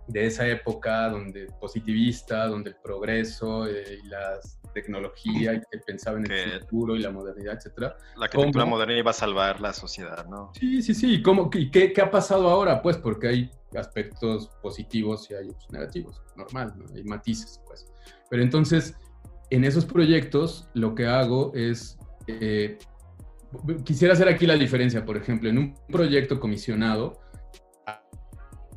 [0.07, 4.39] de esa época donde positivista, donde el progreso eh, y la
[4.75, 7.97] tecnología y que pensaba en el futuro y la modernidad, etcétera.
[8.17, 10.53] La arquitectura moderna iba a salvar la sociedad, ¿no?
[10.59, 11.23] Sí, sí, sí.
[11.23, 12.83] ¿Cómo, ¿Y qué, qué, ha pasado ahora?
[12.83, 16.85] Pues porque hay aspectos positivos y hay negativos, normal, ¿no?
[16.95, 17.87] Hay matices, pues.
[18.29, 18.95] Pero entonces,
[19.51, 21.99] en esos proyectos, lo que hago es...
[22.27, 22.79] Eh,
[23.85, 27.21] quisiera hacer aquí la diferencia, por ejemplo, en un proyecto comisionado,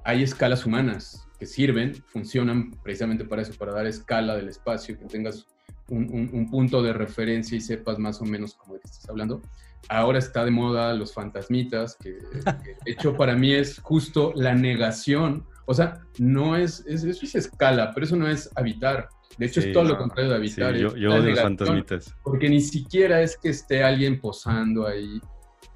[0.03, 5.05] hay escalas humanas que sirven, funcionan precisamente para eso, para dar escala del espacio, que
[5.05, 5.45] tengas
[5.89, 9.41] un, punto de referencia y sepas más o menos cómo de qué estás hablando.
[9.89, 15.45] Ahora está de moda los fantasmitas, que, de hecho para mí es justo la negación.
[15.65, 19.09] O sea, no es, eso es escala, pero eso no es habitar.
[19.38, 20.75] De hecho, es todo lo contrario de habitar.
[20.75, 22.15] yo, yo odio los fantasmitas.
[22.23, 25.21] Porque ni siquiera es que esté alguien posando ahí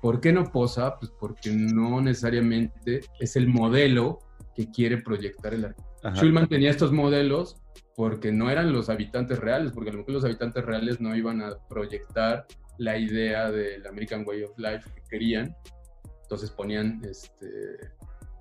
[0.02, 0.98] ¿Por qué no posa?
[0.98, 4.20] Pues porque no necesariamente es el modelo
[4.56, 6.12] que quiere proyectar el arquitecto.
[6.16, 7.61] Schulman tenía estos modelos
[7.96, 11.42] porque no eran los habitantes reales, porque a lo mejor los habitantes reales no iban
[11.42, 12.46] a proyectar
[12.78, 15.56] la idea del American Way of Life que querían.
[16.24, 17.48] Entonces ponían, este,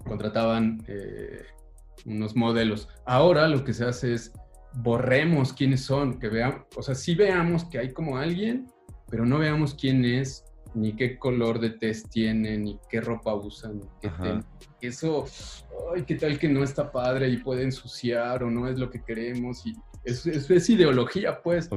[0.05, 1.43] contrataban eh,
[2.07, 2.89] unos modelos.
[3.05, 4.33] Ahora lo que se hace es
[4.75, 8.67] borremos quiénes son, que veamos, o sea, sí veamos que hay como alguien,
[9.09, 10.45] pero no veamos quién es,
[10.75, 14.11] ni qué color de test tiene, ni qué ropa usan, qué
[14.81, 15.27] Eso,
[15.95, 19.03] ay, qué tal que no está padre y puede ensuciar o no es lo que
[19.03, 19.67] queremos.
[19.67, 19.75] Y
[20.05, 21.69] eso, es ideología, pues.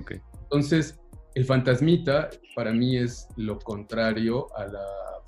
[0.44, 1.00] Entonces,
[1.36, 4.86] el fantasmita para mí es lo contrario a la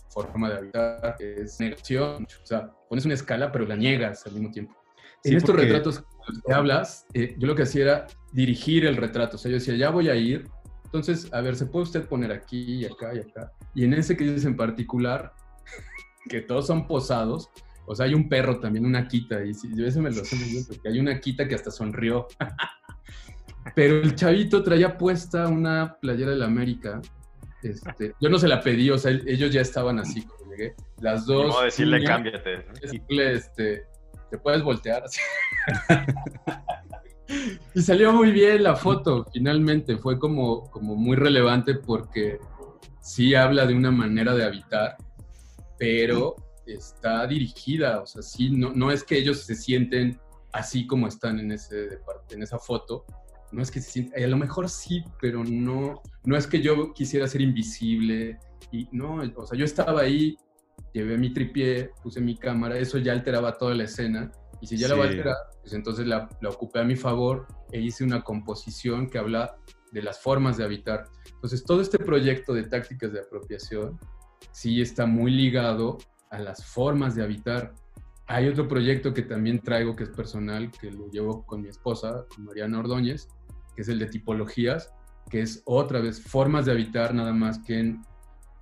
[0.09, 2.27] forma de habitar, es negación.
[2.43, 4.75] O sea, pones una escala, pero la niegas al mismo tiempo.
[5.23, 6.03] en estos retratos
[6.45, 9.35] que hablas, eh, yo lo que hacía era dirigir el retrato.
[9.35, 10.45] O sea, yo decía, ya voy a ir
[10.95, 13.51] entonces, a ver, ¿se puede usted poner aquí y acá y acá?
[13.73, 15.33] Y en ese que dices en particular,
[16.29, 17.49] que todos son posados,
[17.85, 20.49] o sea, hay un perro también, una quita, y yo ese me lo sé muy
[20.49, 22.27] bien, porque hay una quita que hasta sonrió.
[23.75, 27.01] Pero el chavito traía puesta una playera de la América.
[27.63, 30.75] Este, yo no se la pedí, o sea, ellos ya estaban así cuando llegué.
[31.01, 31.47] Las dos.
[31.47, 32.63] No decirle, cámbiate.
[32.79, 33.83] Decirle, este,
[34.29, 35.03] te puedes voltear.
[37.73, 39.97] Y salió muy bien la foto, finalmente.
[39.97, 42.39] Fue como, como muy relevante porque
[43.01, 44.95] sí habla de una manera de habitar,
[45.77, 50.19] pero está dirigida, o sea, sí, no, no es que ellos se sienten
[50.51, 51.99] así como están en, ese,
[52.29, 53.05] en esa foto,
[53.51, 56.93] no es que se sienten, a lo mejor sí, pero no, no es que yo
[56.93, 58.39] quisiera ser invisible,
[58.71, 60.37] y no, o sea, yo estaba ahí,
[60.93, 64.87] llevé mi tripié, puse mi cámara, eso ya alteraba toda la escena, y si ya
[64.87, 68.23] la voy a alterar, pues entonces la, la, ocupé a mi favor e hice una
[68.23, 69.57] composición que habla
[69.91, 71.03] de las formas de habitar.
[71.33, 73.99] Entonces todo este proyecto de tácticas de apropiación
[74.51, 75.97] sí está muy ligado
[76.35, 77.73] a las formas de habitar.
[78.27, 82.25] Hay otro proyecto que también traigo que es personal, que lo llevo con mi esposa,
[82.37, 83.27] Mariana Ordóñez,
[83.75, 84.93] que es el de tipologías,
[85.29, 88.01] que es otra vez formas de habitar nada más que en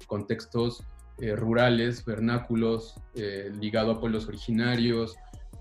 [0.08, 0.84] contextos
[1.20, 5.16] eh, rurales, vernáculos, eh, ligado a pueblos originarios,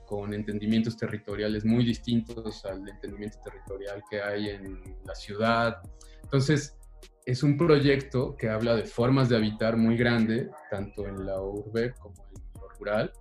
[0.07, 5.81] con entendimientos territoriales muy distintos al entendimiento territorial que hay en la ciudad.
[6.23, 6.77] Entonces,
[7.25, 11.95] es un proyecto que habla de formas de habitar muy grande, tanto en la urbe
[11.95, 13.13] como en lo rural,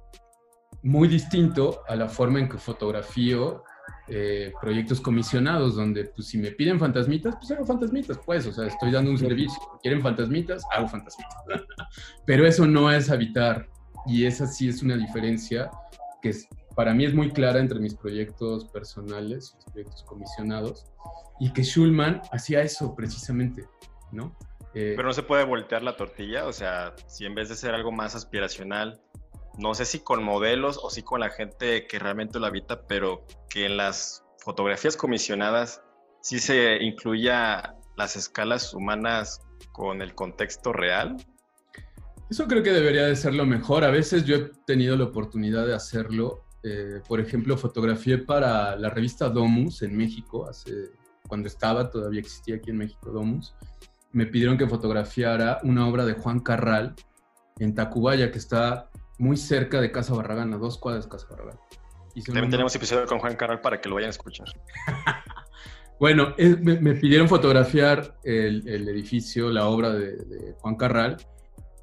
[0.83, 3.63] muy distinto a la forma en que fotografío
[4.07, 8.65] eh, proyectos comisionados, donde pues si me piden fantasmitas, pues hago fantasmitas, pues, o sea,
[8.67, 9.59] estoy dando un servicio.
[9.81, 10.63] ¿Quieren fantasmitas?
[10.71, 11.35] Hago fantasmitas.
[12.25, 13.69] Pero eso no es habitar,
[14.07, 15.69] y esa sí es una diferencia
[16.21, 20.85] que es para mí es muy clara entre mis proyectos personales, mis proyectos comisionados,
[21.39, 23.65] y que Schulman hacía eso precisamente,
[24.11, 24.35] ¿no?
[24.73, 27.73] Eh, Pero no se puede voltear la tortilla, o sea, si en vez de ser
[27.73, 29.01] algo más aspiracional,
[29.57, 33.25] no sé si con modelos o si con la gente que realmente lo habita, pero
[33.49, 35.81] que en las fotografías comisionadas
[36.21, 39.41] sí se incluya las escalas humanas
[39.73, 41.17] con el contexto real.
[42.29, 43.83] Eso creo que debería de ser lo mejor.
[43.83, 48.89] A veces yo he tenido la oportunidad de hacerlo eh, por ejemplo, fotografié para la
[48.89, 50.91] revista Domus en México, hace,
[51.27, 53.55] cuando estaba, todavía existía aquí en México Domus.
[54.11, 56.95] Me pidieron que fotografiara una obra de Juan Carral
[57.59, 61.59] en Tacubaya, que está muy cerca de Casa Barragán, a dos cuadras de Casa Barragán.
[62.25, 64.47] También tenemos episodio con Juan Carral para que lo vayan a escuchar.
[65.99, 71.17] bueno, me, pidieron fotografiar el, edificio, la obra de, de Juan Carral,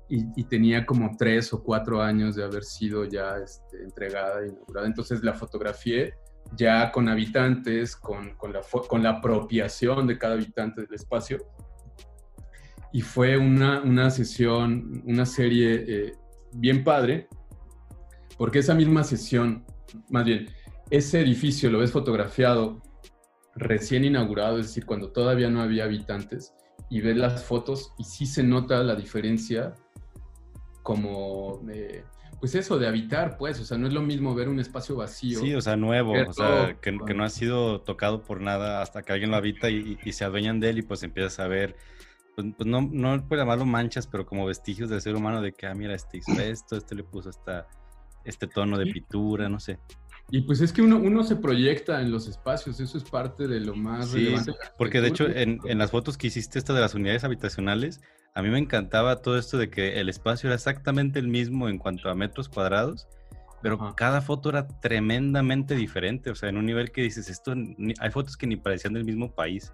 [0.09, 4.87] y, tenía como tres o cuatro años de haber sido ya este, entregada inaugurada.
[4.87, 6.15] Entonces la fotografié
[6.57, 11.39] ya con habitantes, con, con, la, con la apropiación de cada habitante del espacio.
[12.93, 16.13] Y fue una, una sesión, una serie eh,
[16.53, 17.29] bien padre,
[18.37, 19.65] porque esa misma sesión,
[20.09, 20.47] más bien,
[20.91, 22.83] ese edificio lo ves fotografiado
[23.55, 26.55] recién inaugurado, es decir, cuando todavía no había habitantes,
[26.91, 29.75] y ves las fotos y sí se nota la diferencia
[30.83, 32.05] como de,
[32.41, 35.41] pues eso, de habitar, pues, o sea, no es lo mismo ver un espacio vacío.
[35.41, 39.13] Sí, o sea, nuevo, o sea, que, no ha sido tocado por nada hasta que
[39.13, 41.77] alguien lo habita y, se adueñan de él y pues empiezas a ver,
[42.39, 45.67] pues, pues no, no puede llamarlo manchas, pero como vestigios del ser humano de que,
[45.67, 47.67] ah, mira, este hizo esto, este le puso esta,
[48.25, 49.81] este tono de pintura, no sé.
[50.31, 53.59] Y pues es que uno, uno se proyecta en los espacios, eso es parte de
[53.59, 54.53] lo más sí, relevante.
[54.77, 58.03] Porque de hecho, en, en, las fotos que hiciste, esta de las unidades habitacionales,
[58.35, 61.79] a mí me encantaba todo esto de que el espacio era exactamente el mismo en
[61.79, 63.09] cuanto a metros cuadrados,
[63.63, 66.31] pero cada foto era tremendamente diferente.
[66.31, 67.53] O sea, en un nivel que dices, esto,
[67.99, 69.73] hay fotos que ni parecían del mismo país.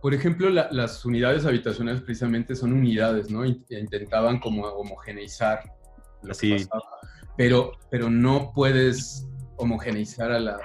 [0.00, 3.44] Por ejemplo, las unidades habitacionales precisamente son unidades, ¿no?
[3.44, 5.60] Intentaban como homogeneizar
[6.22, 6.84] lo que pasaba.
[7.36, 9.26] Pero, pero no puedes
[9.56, 10.58] homogeneizar a la,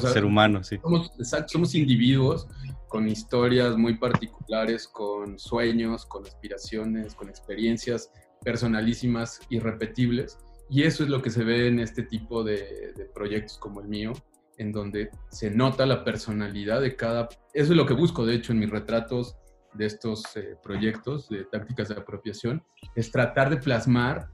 [0.00, 0.78] ser humano, sí.
[0.82, 1.12] Somos,
[1.46, 2.48] somos individuos
[2.88, 8.10] con historias muy particulares, con sueños, con aspiraciones, con experiencias
[8.44, 10.38] personalísimas, irrepetibles.
[10.68, 14.12] Y eso es lo que se ve en este tipo de, proyectos como el mío,
[14.58, 17.28] en donde se nota la personalidad de cada...
[17.52, 19.36] Eso es lo que busco, de hecho, en mis retratos
[19.74, 22.62] de estos eh, proyectos de tácticas de apropiación,
[22.94, 24.28] es tratar de plasmar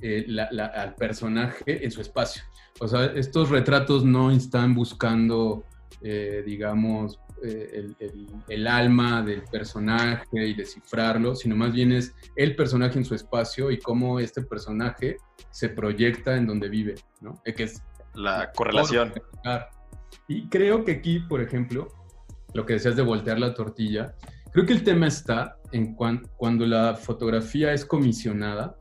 [0.00, 0.26] eh,
[0.74, 2.42] al personaje en su espacio.
[2.80, 5.64] O sea, estos retratos no están buscando,
[6.02, 13.04] eh, digamos, el, alma del personaje y descifrarlo, sino más bien es el personaje en
[13.04, 15.18] su espacio y cómo este personaje
[15.50, 17.42] se proyecta en donde vive, ¿no?
[17.44, 17.82] Que es
[18.14, 19.12] la correlación.
[20.28, 21.88] Y creo que aquí, por ejemplo,
[22.54, 24.14] lo que decías de voltear la tortilla,
[24.52, 28.76] creo que el tema está en cuando la fotografía es comisionada,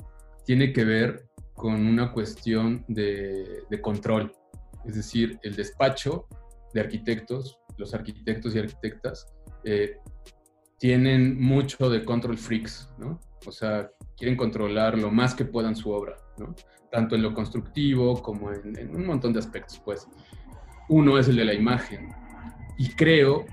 [0.45, 4.31] tiene que ver con una cuestión de, control.
[4.86, 6.27] Es decir, el despacho
[6.73, 9.27] de arquitectos, los arquitectos y arquitectas,
[9.63, 9.97] eh,
[10.77, 13.19] tienen mucho de control freaks, ¿no?
[13.45, 16.55] O sea, quieren controlar lo más que puedan su obra, ¿no?
[16.91, 20.07] Tanto en lo constructivo como en, en un montón de aspectos, pues.
[20.89, 22.09] Uno es el de la imagen.
[22.77, 23.45] Y creo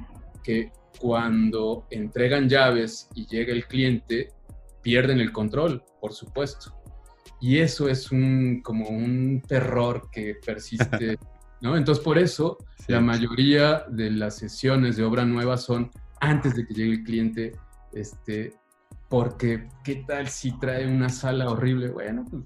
[0.42, 4.32] que cuando entregan llaves y llega el cliente,
[4.82, 6.74] pierden el control, por supuesto.
[7.40, 11.18] Y eso es un, como un terror que persiste,
[11.62, 11.76] ¿no?
[11.76, 16.74] Entonces, por eso, la mayoría de las sesiones de obra nueva son antes de que
[16.74, 17.52] llegue el cliente,
[17.92, 18.52] este,
[19.08, 21.88] porque ¿qué tal si trae una sala horrible?
[21.90, 22.44] Bueno, pues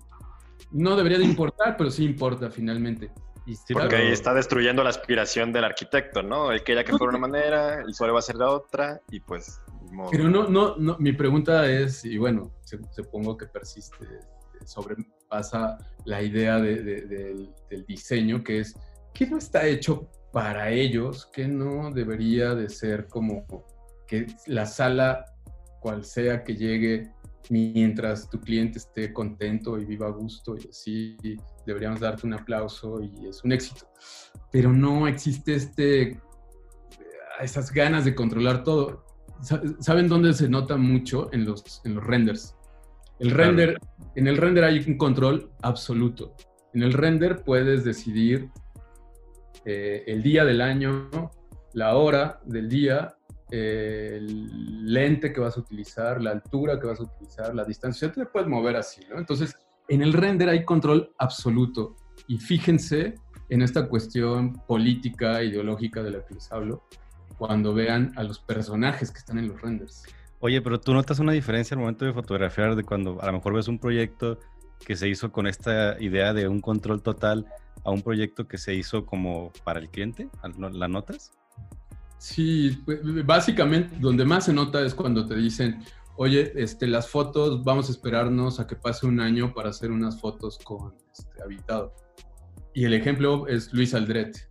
[0.74, 3.10] no debería de importar, pero sí importa finalmente.
[3.46, 6.52] sí, porque ahí está destruyendo la aspiración del arquitecto, ¿no?
[6.52, 9.60] Él quería que fuera una manera, el suelo va a ser la otra, y pues...
[10.10, 12.52] Pero no, no, no, mi pregunta es, y bueno,
[12.90, 13.96] supongo que persiste
[14.64, 17.54] sobrepasa la idea del,
[17.86, 18.74] diseño, que es,
[19.12, 21.30] ¿qué no está hecho para ellos?
[21.32, 23.46] ¿Qué no debería de ser como
[24.06, 25.24] que la sala,
[25.80, 27.12] cual sea que llegue,
[27.50, 31.16] mientras tu cliente esté contento y viva a gusto y así,
[31.66, 33.86] deberíamos darte un aplauso y es un éxito.
[34.50, 36.20] Pero no existe este,
[37.40, 39.04] esas ganas de controlar todo.
[39.80, 41.28] ¿Saben dónde se nota mucho?
[41.32, 42.56] En los, en los renders.
[43.18, 43.78] El render,
[44.16, 46.34] en el render hay un control absoluto.
[46.72, 48.50] En el render puedes decidir
[49.64, 51.08] eh, el día del año,
[51.72, 53.16] la hora del día,
[53.54, 58.10] el lente que vas a utilizar, la altura que vas a utilizar, la distancia.
[58.12, 59.18] Te puedes mover así, ¿no?
[59.18, 59.54] Entonces,
[59.88, 61.96] en el render hay control absoluto.
[62.26, 63.14] Y fíjense
[63.48, 66.84] en esta cuestión política, ideológica de la que les hablo,
[67.36, 70.04] cuando vean a los personajes que están en los renders.
[70.40, 73.54] Oye, pero tú notas una diferencia al momento de fotografiar de cuando a lo mejor
[73.54, 74.38] ves un proyecto
[74.84, 77.46] que se hizo con esta idea de un control total
[77.84, 80.28] a un proyecto que se hizo como para el cliente?
[80.72, 81.32] ¿La notas?
[82.24, 85.84] Sí, pues, básicamente donde más se nota es cuando te dicen,
[86.16, 90.18] oye, este, las fotos, vamos a esperarnos a que pase un año para hacer unas
[90.18, 91.94] fotos con este, habitado.
[92.72, 94.48] Y el ejemplo es Luis Aldret.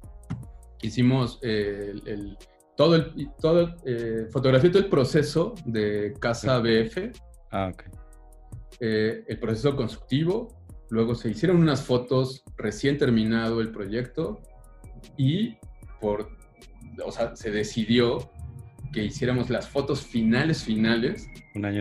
[0.83, 2.37] Hicimos eh, el
[2.77, 7.11] todo el, todo, eh, fotografié todo el proceso de casa BF.
[7.49, 7.85] Ah, ok.
[8.81, 14.43] Eh, el proceso constructivo, luego se hicieron unas fotos recién terminado el proyecto
[15.17, 15.57] y
[15.99, 16.42] por,
[17.05, 18.29] o sea, se decidió
[18.91, 21.27] que hiciéramos las fotos finales, finales,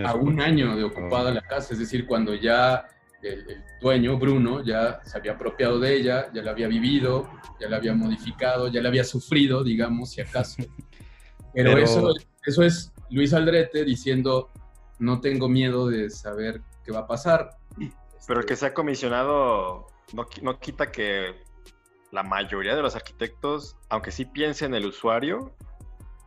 [0.05, 1.35] a un año de ocupada oh.
[1.35, 2.87] la casa, es decir, cuando ya
[3.23, 7.29] el, el, dueño, Bruno, ya se había apropiado de ella, ya la había vivido,
[7.61, 10.63] ya la había modificado, ya la había sufrido, digamos, si acaso.
[11.55, 12.15] Pero, Eso,
[12.47, 14.51] eso es Luis Aldrete diciendo,
[14.99, 17.59] no tengo miedo de saber qué va a pasar.
[18.27, 21.35] Pero el que se ha comisionado no, no quita que
[22.13, 25.57] la mayoría de los arquitectos, aunque sí piensen en el usuario,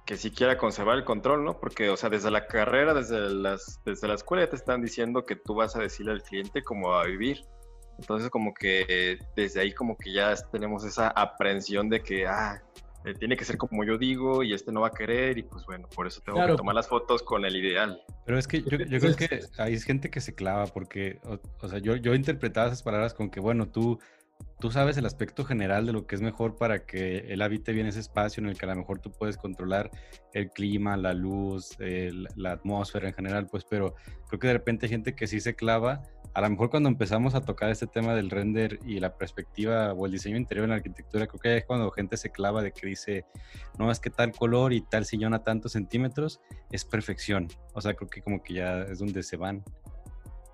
[0.06, 1.60] que sí quiera conservar el control, ¿no?
[1.60, 5.24] Porque, o sea, desde la carrera, desde, las, desde la escuela ya te están diciendo
[5.24, 7.42] que tú vas a decirle al cliente cómo va a vivir.
[8.00, 12.62] Entonces, como que desde ahí como que ya tenemos esa aprensión de que, ah,
[13.06, 15.64] eh, tiene que ser como yo digo y este no va a querer y pues
[15.66, 18.02] bueno, por eso tengo que tomar las fotos con el ideal.
[18.26, 21.70] Pero es que yo, yo creo que hay gente que se clava porque, o, o
[21.70, 24.00] sea, yo, yo interpretaba esas palabras con que, bueno, tú
[24.60, 27.88] tú sabes el aspecto general de lo que es mejor para que él habite bien
[27.88, 29.92] ese espacio en el que a lo mejor tú puedes controlar
[30.34, 33.96] el clima, la luz, la atmósfera en general, pues, pero
[34.28, 36.02] creo que de repente hay gente que sí se clava.
[36.34, 40.06] A lo mejor cuando empezamos a tocar este tema del render y la perspectiva o
[40.06, 42.88] el diseño interior en la arquitectura, creo que es cuando gente se clava de que
[42.88, 43.26] dice,
[43.78, 47.48] no, es que tal color y tal sillón a tantos centímetros es perfección.
[47.74, 49.64] O sea, creo que como que ya es donde se van.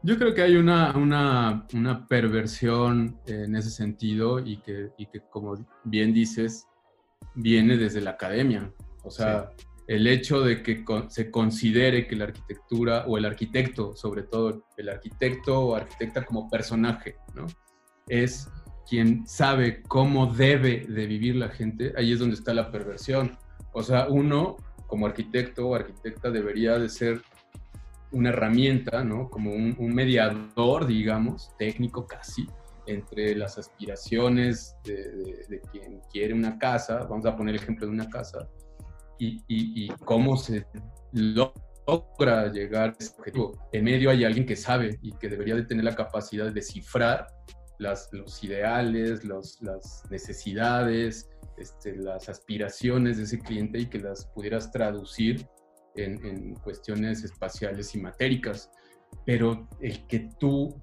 [0.03, 5.21] Yo creo que hay una, una, una perversión en ese sentido y que, y que,
[5.29, 6.65] como bien dices,
[7.35, 8.73] viene desde la academia.
[9.03, 9.51] O sea,
[9.87, 14.89] el hecho de que se considere que la arquitectura, o el arquitecto, sobre todo el
[14.89, 17.45] arquitecto o arquitecta como personaje, ¿no?
[18.07, 18.49] Es
[18.89, 23.37] quien sabe cómo debe de vivir la gente, ahí es donde está la perversión.
[23.73, 27.21] O sea, uno como arquitecto o arquitecta debería de ser
[28.11, 29.29] una herramienta, ¿no?
[29.29, 32.47] Como un, mediador, digamos, técnico casi,
[32.85, 38.09] entre las aspiraciones de, quien quiere una casa, vamos a poner el ejemplo de una
[38.09, 38.47] casa,
[39.19, 40.65] y, cómo se
[41.11, 43.69] logra llegar a ese objetivo.
[43.71, 47.27] En medio hay alguien que sabe y que debería de tener la capacidad de descifrar
[47.77, 49.59] las, los ideales, las
[50.09, 55.47] necesidades, este, las aspiraciones de ese cliente y que las pudieras traducir
[55.95, 58.71] en, cuestiones espaciales y matéricas,
[59.25, 60.73] pero el que tú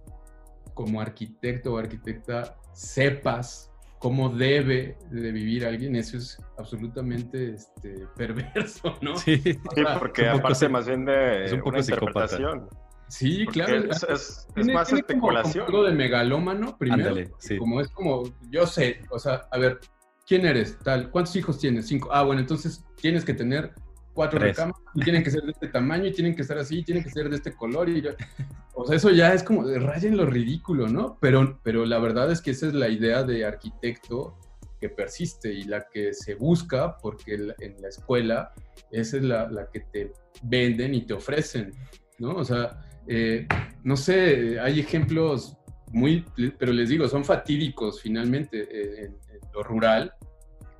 [0.74, 8.96] como arquitecto o arquitecta sepas cómo debe de vivir alguien, eso es absolutamente este, perverso,
[9.00, 9.16] ¿no?
[9.16, 9.59] Sí,
[9.98, 12.68] porque aparte más bien de es un poco interpretación.
[13.09, 13.90] Sí, claro.
[13.90, 15.66] Es, más especulación.
[15.66, 17.16] Como de megalómano, primero.
[17.59, 19.80] Como es como, yo sé, o sea, a ver,
[20.26, 20.78] ¿quién eres?
[20.78, 21.86] Tal, ¿cuántos hijos tienes?
[21.88, 22.11] Cinco.
[22.12, 23.72] Ah, bueno, entonces tienes que tener
[24.19, 26.83] cuatro recámaras y tienen que ser de este tamaño y tienen que estar así, y
[26.83, 27.89] tienen que ser de este color.
[27.89, 28.03] Y,
[28.75, 31.16] o sea, eso ya es como de rayen lo ridículo, ¿no?
[31.21, 34.37] Pero, pero la verdad es que esa es la idea de arquitecto
[34.81, 38.53] que persiste y la que se busca porque en la escuela
[38.91, 40.12] esa es la, la que te
[40.43, 41.73] venden y te ofrecen,
[42.19, 42.35] ¿no?
[42.35, 43.47] O sea, eh,
[43.85, 45.57] no sé, hay ejemplos
[45.93, 46.25] muy,
[46.59, 50.12] pero les digo, son fatídicos finalmente eh, en, en lo rural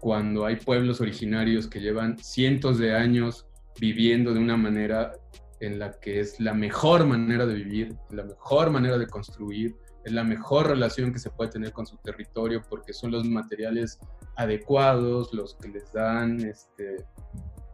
[0.01, 3.47] cuando hay pueblos originarios que llevan cientos de años
[3.81, 5.13] viviendo de una manera
[5.61, 10.13] en la que es la mejor manera de vivir, la mejor manera de construir, es
[10.13, 13.99] la mejor relación que se puede tener con su territorio porque son los materiales
[14.37, 17.05] adecuados, los que les dan, este,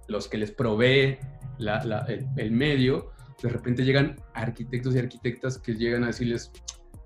[0.09, 1.19] los que les provee
[1.59, 3.11] el, medio.
[3.43, 6.51] De repente llegan arquitectos y arquitectas que llegan a decirles,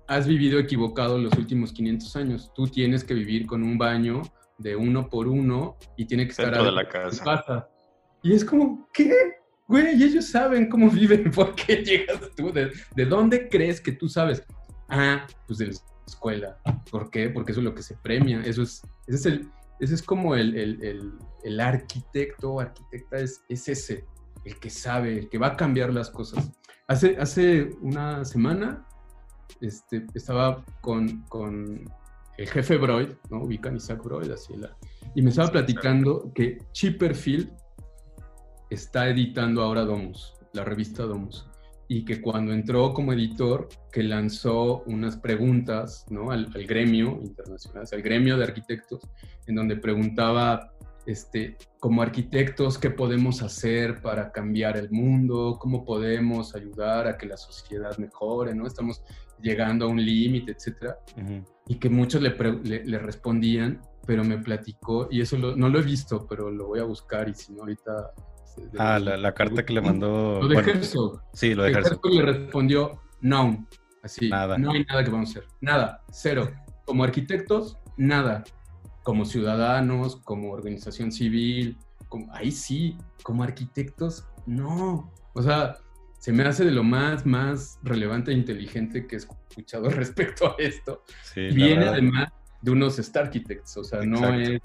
[0.07, 4.21] has vivido equivocado los últimos 500 años, tú tienes que vivir con un baño
[4.59, 7.69] de uno por uno y tiene que estar dentro de la casa.
[8.21, 9.11] Y es como, ¿qué?
[9.67, 12.51] Güey, ellos saben cómo viven, ¿por qué llegas tú?
[12.51, 14.43] ¿De, dónde crees que tú sabes?
[14.89, 15.73] Ah, pues de la
[16.07, 16.57] escuela.
[16.91, 17.29] ¿Por qué?
[17.29, 18.41] Porque eso es lo que se premia.
[18.41, 23.43] Eso es, ese es el, ese es como el, el, el, arquitecto o arquitecta, es,
[23.47, 24.05] es ese,
[24.43, 26.51] el que sabe, el que va a cambiar las cosas.
[26.87, 28.85] Hace, hace una semana
[29.61, 31.85] este, estaba con, con
[32.39, 33.43] el jefe Broid, ¿no?
[33.43, 34.75] Ubican Isaac Broid, así la,
[35.13, 37.51] y me estaba platicando que Chipperfield
[38.69, 41.49] está editando ahora Domus, la revista Domus,
[41.89, 46.31] y que cuando entró como editor, que lanzó unas preguntas ¿no?
[46.31, 49.01] al, gremio internacional, al gremio de arquitectos,
[49.45, 50.71] en donde preguntaba,
[51.09, 57.25] este, como arquitectos, qué podemos hacer para cambiar el mundo, cómo podemos ayudar a que
[57.25, 58.67] la sociedad mejore, ¿no?
[58.67, 59.03] Estamos
[59.41, 60.99] llegando a un límite, etcétera.
[61.67, 62.35] Y que muchos le,
[62.85, 66.83] le, respondían, pero me platicó, y eso no lo he visto, pero lo voy a
[66.83, 68.11] buscar y si no ahorita...
[68.77, 70.41] ah, la, carta que le mandó...
[70.41, 72.05] Lo de bueno, Sí, lo de Herzog.
[72.05, 73.67] le respondió, no,
[74.03, 74.57] así, nada.
[74.57, 76.51] no hay nada que vamos a hacer, nada, cero.
[76.85, 78.43] Como arquitectos, nada.
[79.09, 81.77] Como ciudadanos, como organización civil,
[82.09, 85.11] como, ahí sí, como arquitectos, no.
[85.33, 85.77] O sea,
[86.19, 90.55] se me hace de lo más, más relevante e inteligente que he escuchado respecto a
[90.59, 91.03] esto.
[91.35, 92.29] Viene además
[92.61, 94.59] de unos Star Architects, o sea, no es,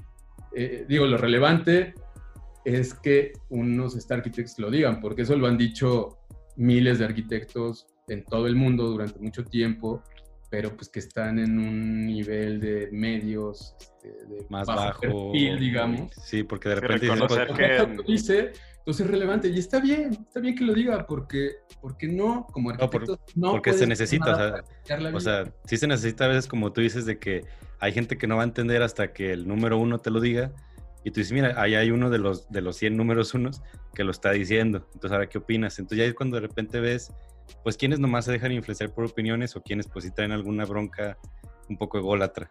[0.55, 1.95] eh, digo, lo relevante
[2.67, 6.19] es que unos Star Architects lo digan, porque eso lo han dicho
[6.57, 10.03] miles de arquitectos en todo el mundo durante mucho tiempo,
[10.55, 16.13] pero pues que están en un nivel de medios este, de más bajo, digamos.
[16.25, 18.03] Sí, porque de repente reconocer que...
[18.07, 22.47] dice, entonces es relevante y está bien, está bien que lo diga porque, porque no,
[22.53, 26.47] como arquitectos, no, porque se necesita, o sea, o sea, sí se necesita a veces
[26.47, 27.45] como tú dices de que
[27.81, 30.53] hay gente que no va a entender hasta que el número uno te lo diga
[31.03, 33.61] y tú dices, mira, ahí hay uno de los, de los 100 números unos
[33.93, 37.13] que lo está diciendo, entonces ahora qué opinas, entonces ya es cuando de repente ves
[37.63, 41.19] pues quienes nomás se dejan influenciar por opiniones o quienes pues sí traen alguna bronca
[41.69, 42.51] un poco ególatra.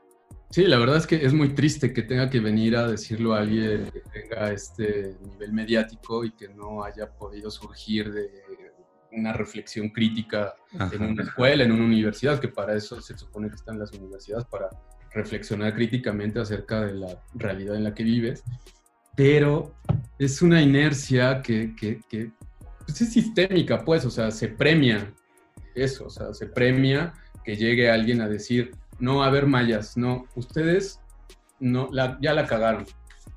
[0.49, 3.39] Sí, la verdad es que es muy triste que tenga que venir a decirlo a
[3.39, 8.29] alguien que tenga este nivel mediático y que no haya podido surgir de
[9.11, 10.53] una reflexión crítica
[10.91, 14.45] en una escuela, en una universidad, que para eso se supone que están las universidades,
[14.45, 14.69] para
[15.11, 18.43] reflexionar críticamente acerca de la realidad en la que vives.
[19.15, 19.75] Pero
[20.17, 22.31] es una inercia que, que, que
[22.85, 25.13] pues es sistémica, pues, o sea, se premia
[25.75, 27.13] eso, o sea, se premia
[27.43, 30.99] que llegue alguien a decir, no, a ver, mayas, no, ustedes
[31.59, 31.89] no,
[32.21, 32.85] ya la cagaron,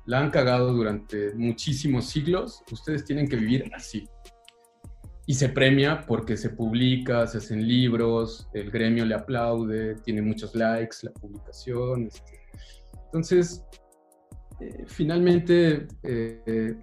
[0.05, 4.07] la han cagado durante muchísimos siglos, ustedes tienen que vivir así.
[5.29, 10.55] Y se premia porque se publica, se hacen libros, el gremio le aplaude, tiene muchos
[10.55, 12.07] likes la publicación.
[12.07, 12.39] Este.
[13.07, 13.65] Entonces,
[14.61, 16.75] eh, finalmente, eh,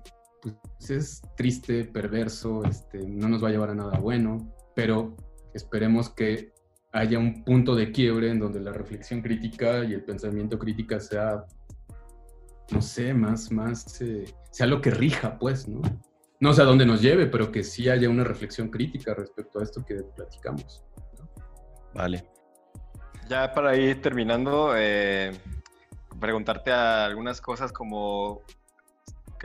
[0.53, 5.17] pues es triste, perverso, este, no nos va a llevar a nada bueno, pero
[5.55, 6.53] esperemos que
[6.93, 11.45] haya un punto de quiebre en donde la reflexión crítica y el pensamiento crítica sea,
[12.71, 15.83] no sé, más, más, eh, sea lo que rija, pues, ¿no?
[16.41, 19.63] No sé a dónde nos lleve, pero que sí haya una reflexión crítica respecto a
[19.63, 20.85] esto que platicamos.
[21.95, 22.29] Vale.
[23.29, 25.33] Ya para ir terminando, eh,
[26.21, 28.43] preguntarte algunas cosas como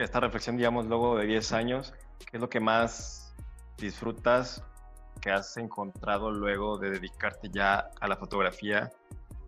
[0.04, 3.34] esta reflexión, digamos, luego de 10 años, ¿qué es lo que más
[3.76, 4.64] disfrutas
[5.20, 8.90] que has encontrado luego de dedicarte ya a la fotografía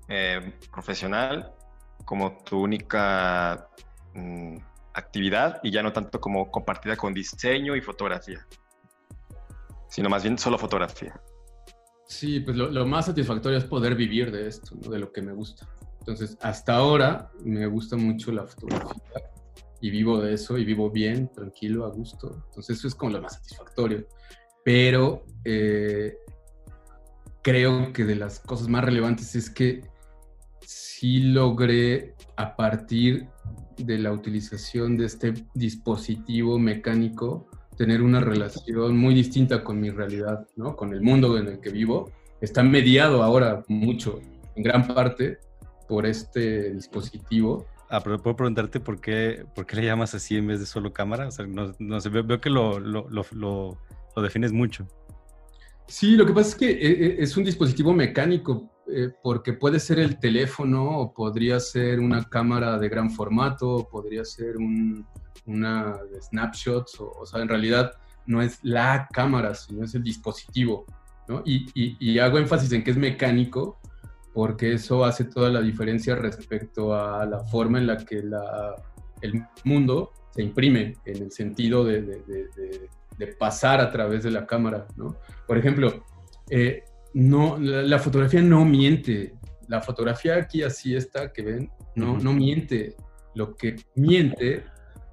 [0.09, 1.53] eh, profesional
[2.05, 3.69] como tu única
[4.15, 4.59] mm,
[4.95, 8.47] actividad y ya no tanto como compartida con diseño y fotografía,
[9.89, 11.19] sino más bien solo fotografía.
[12.07, 15.67] Sí, pues lo, más satisfactorio es poder vivir de esto, de lo que me gusta.
[16.01, 19.32] Entonces, hasta ahora me gusta mucho la fotografía
[19.83, 22.43] y vivo de eso y vivo bien, tranquilo, a gusto.
[22.47, 24.07] Entonces, eso es como lo más satisfactorio
[24.65, 26.17] pero eh,
[27.43, 29.83] creo que de las cosas más relevantes es que
[30.61, 33.29] sí logré a partir
[33.77, 40.47] de la utilización de este dispositivo mecánico tener una relación muy distinta con mi realidad,
[40.57, 40.77] ¿no?
[40.77, 42.13] con el mundo en el que vivo.
[42.41, 44.21] Está mediado ahora mucho,
[44.55, 45.39] en gran parte,
[45.89, 47.67] por este dispositivo.
[48.01, 51.29] Pero puedo preguntarte por qué, por qué le llamas así en vez de solo cámara.
[51.29, 53.79] O sea, no, sé, veo, que lo, lo, lo
[54.15, 54.87] lo defines mucho.
[55.87, 59.81] Sí, lo que pasa es que eh, eh, es un dispositivo mecánico, eh, porque puede
[59.81, 64.57] ser el teléfono, o podría ser una cámara de gran formato, podría ser
[65.47, 67.93] una de snapshots, o, sea, en realidad
[68.27, 70.87] no es la cámara, sino es el dispositivo.
[71.29, 71.43] ¿no?
[71.45, 73.79] Y, y, hago énfasis en que es mecánico,
[74.33, 78.75] porque eso hace toda la diferencia respecto a la forma en la que la,
[79.21, 84.47] el mundo se imprime, en el sentido de, de de pasar a través de la
[84.47, 85.17] cámara, ¿no?
[85.47, 86.05] Por ejemplo,
[86.51, 89.35] eh, no, la, fotografía no miente.
[89.69, 92.97] La fotografía aquí así está, que ven, no, no miente.
[93.35, 94.65] Lo que miente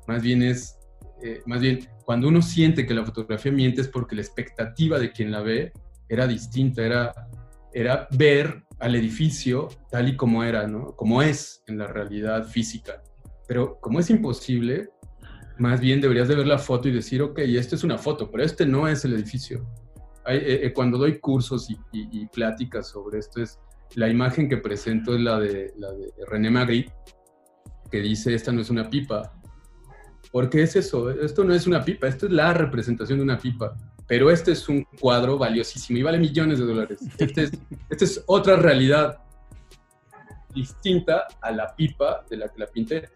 [0.08, 0.80] más bien es,
[1.24, 5.12] eh, más bien, cuando uno siente que la fotografía miente es porque la expectativa de
[5.12, 5.72] quien la ve
[6.08, 7.14] era distinta, era,
[7.72, 10.96] era ver al edificio tal y como era, ¿no?
[10.96, 13.04] Como es en la realidad física.
[13.48, 14.90] Pero como es imposible,
[15.58, 18.44] más bien deberías de ver la foto y decir, ok, esto es una foto, pero
[18.44, 19.68] este no es el edificio.
[20.28, 23.60] Eh, eh, cuando doy cursos y, pláticas sobre esto, es
[23.96, 26.94] la imagen que presento es la de, la de René Magritte,
[27.92, 29.34] que dice, esta no es una pipa.
[30.32, 31.10] ¿Por qué es eso?
[31.10, 33.76] Esto no es una pipa, esto es la representación de una pipa.
[34.10, 37.00] Pero este es un cuadro valiosísimo y vale millones de dólares.
[37.18, 37.52] Este es,
[37.90, 39.20] esta es otra realidad
[40.54, 43.08] distinta a la pipa de la que la pinté.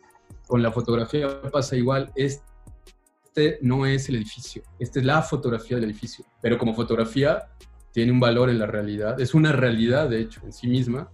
[0.47, 2.11] Con la fotografía pasa igual.
[2.15, 7.49] Este no es el edificio, esta es la fotografía del edificio, pero como fotografía
[7.91, 11.09] tiene un valor en la realidad, es una realidad de hecho en sí misma,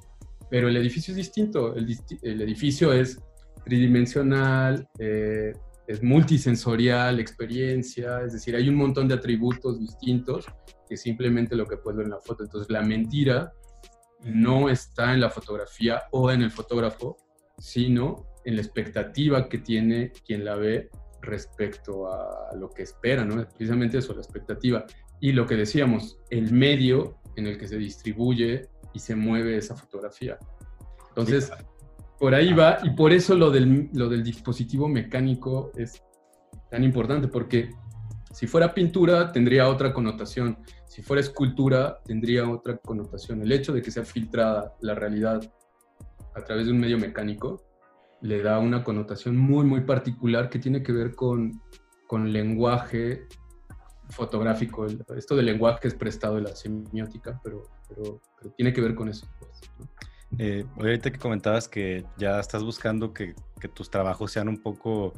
[0.50, 3.22] pero el edificio es distinto, el, edificio es
[3.64, 5.54] tridimensional, eh,
[5.90, 10.46] es multisensorial, experiencia, es decir, hay un montón de atributos distintos
[10.88, 12.44] que simplemente lo que puedes ver en la foto.
[12.44, 13.52] Entonces la mentira
[14.24, 17.18] no está en la fotografía o en el fotógrafo,
[17.58, 20.92] sino en la expectativa que tiene quien la ve
[21.24, 23.44] respecto a lo que espera, ¿no?
[23.48, 24.86] Precisamente eso, la expectativa.
[25.20, 29.76] Y lo que decíamos, el medio en el que se distribuye y se mueve esa
[29.76, 30.38] fotografía.
[31.08, 31.52] Entonces,
[32.20, 36.04] por ahí va, y por eso lo del, lo del dispositivo mecánico es
[36.70, 37.72] tan importante, porque
[38.32, 43.42] si fuera pintura tendría otra connotación, si fuera escultura tendría otra connotación.
[43.42, 45.42] El hecho de que sea filtrada la realidad
[46.36, 47.64] a través de un medio mecánico
[48.22, 51.62] le da una connotación muy, muy particular que tiene que ver con,
[52.08, 53.28] con lenguaje
[54.10, 54.86] fotográfico.
[55.16, 58.22] Esto del lenguaje es prestado de la semiótica, pero, pero,
[58.58, 59.28] tiene que ver con eso.
[59.40, 59.62] Pues,
[60.38, 63.36] eh, ahorita que comentabas que ya estás buscando que,
[63.74, 65.14] tus trabajos sean un poco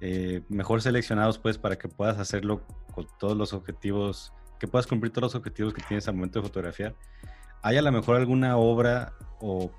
[0.00, 5.12] eh, mejor seleccionados, pues, para que puedas hacerlo con todos los objetivos, que puedas cumplir
[5.12, 6.96] todos los objetivos que tienes al momento de fotografiar.
[7.62, 9.70] ¿Hay a lo mejor alguna obra o,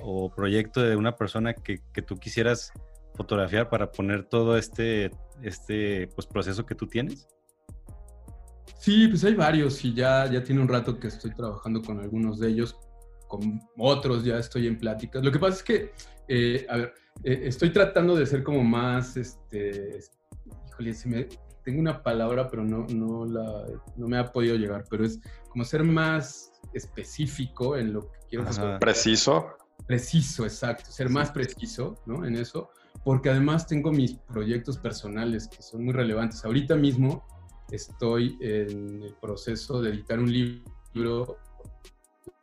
[0.00, 2.72] o proyecto de una persona que, que, tú quisieras
[3.14, 5.10] fotografiar para poner todo este,
[5.42, 7.28] este pues, proceso que tú tienes?
[8.78, 12.38] Sí, pues hay varios y ya, ya tiene un rato que estoy trabajando con algunos
[12.38, 12.76] de ellos,
[13.28, 15.22] con otros ya estoy en pláticas.
[15.22, 15.92] Lo que pasa es que,
[16.26, 20.00] eh, a ver, eh, estoy tratando de ser como más, este,
[20.68, 21.28] híjole, si me,
[21.62, 23.66] tengo una palabra, pero no, no, la,
[23.96, 25.20] no me ha podido llegar, pero es
[25.50, 28.78] como ser más específico en lo que quiero hacer.
[28.78, 29.46] Preciso.
[29.86, 32.24] Preciso, exacto, ser más preciso, ¿no?
[32.24, 32.70] En eso,
[33.04, 36.44] porque además tengo mis proyectos personales que son muy relevantes.
[36.44, 37.24] Ahorita mismo
[37.70, 41.38] estoy en el proceso de editar un libro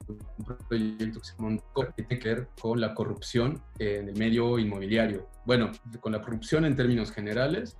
[0.08, 4.60] un proyecto que se montó que tiene que ver con la corrupción en el medio
[4.60, 5.28] inmobiliario.
[5.46, 7.78] Bueno, con la corrupción en términos generales,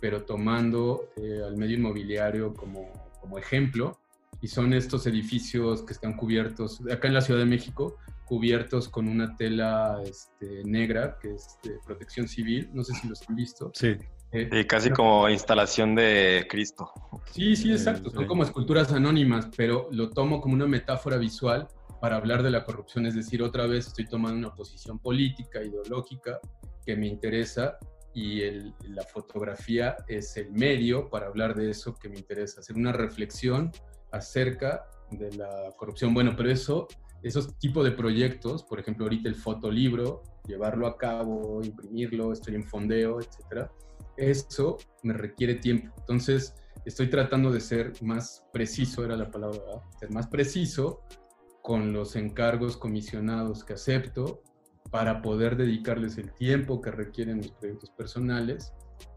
[0.00, 3.98] pero tomando eh, al medio inmobiliario como, como ejemplo.
[4.40, 7.96] Y son estos edificios que están cubiertos, acá en la Ciudad de México,
[8.26, 12.68] cubiertos con una tela este, negra, que es de protección civil.
[12.74, 13.70] No sé si los han visto.
[13.74, 13.96] Sí.
[14.34, 16.90] Y casi como instalación de Cristo.
[17.30, 18.10] Sí, sí, exacto.
[18.10, 21.68] Son como esculturas anónimas, pero lo tomo como una metáfora visual
[22.00, 23.06] para hablar de la corrupción.
[23.06, 26.40] Es decir, otra vez estoy tomando una posición política, ideológica,
[26.84, 27.78] que me interesa
[28.12, 28.42] y
[28.88, 33.70] la fotografía es el medio para hablar de eso que me interesa, hacer una reflexión
[34.10, 36.12] acerca de la corrupción.
[36.12, 36.88] Bueno, pero eso,
[37.22, 42.64] esos tipos de proyectos, por ejemplo, ahorita el fotolibro, llevarlo a cabo, imprimirlo, estoy en
[42.64, 43.70] fondeo, etcétera
[44.16, 45.92] eso me requiere tiempo.
[45.98, 46.54] Entonces,
[46.84, 49.60] estoy tratando de ser más preciso, era la palabra,
[49.98, 51.02] ser más preciso
[51.62, 54.42] con los encargos comisionados que acepto
[54.90, 58.72] para poder dedicarles el tiempo que requieren mis proyectos personales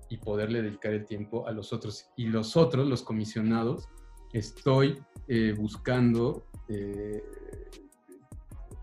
[0.10, 2.10] y poderle dedicar el tiempo a los otros.
[2.16, 3.90] Y los otros, los comisionados,
[4.34, 7.22] estoy eh, buscando, eh,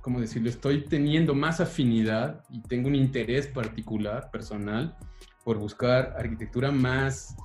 [0.03, 0.51] ¿cómo decirlo?
[0.51, 4.97] Estoy teniendo más afinidad y tengo un interés particular, personal,
[5.45, 7.37] por buscar arquitectura más,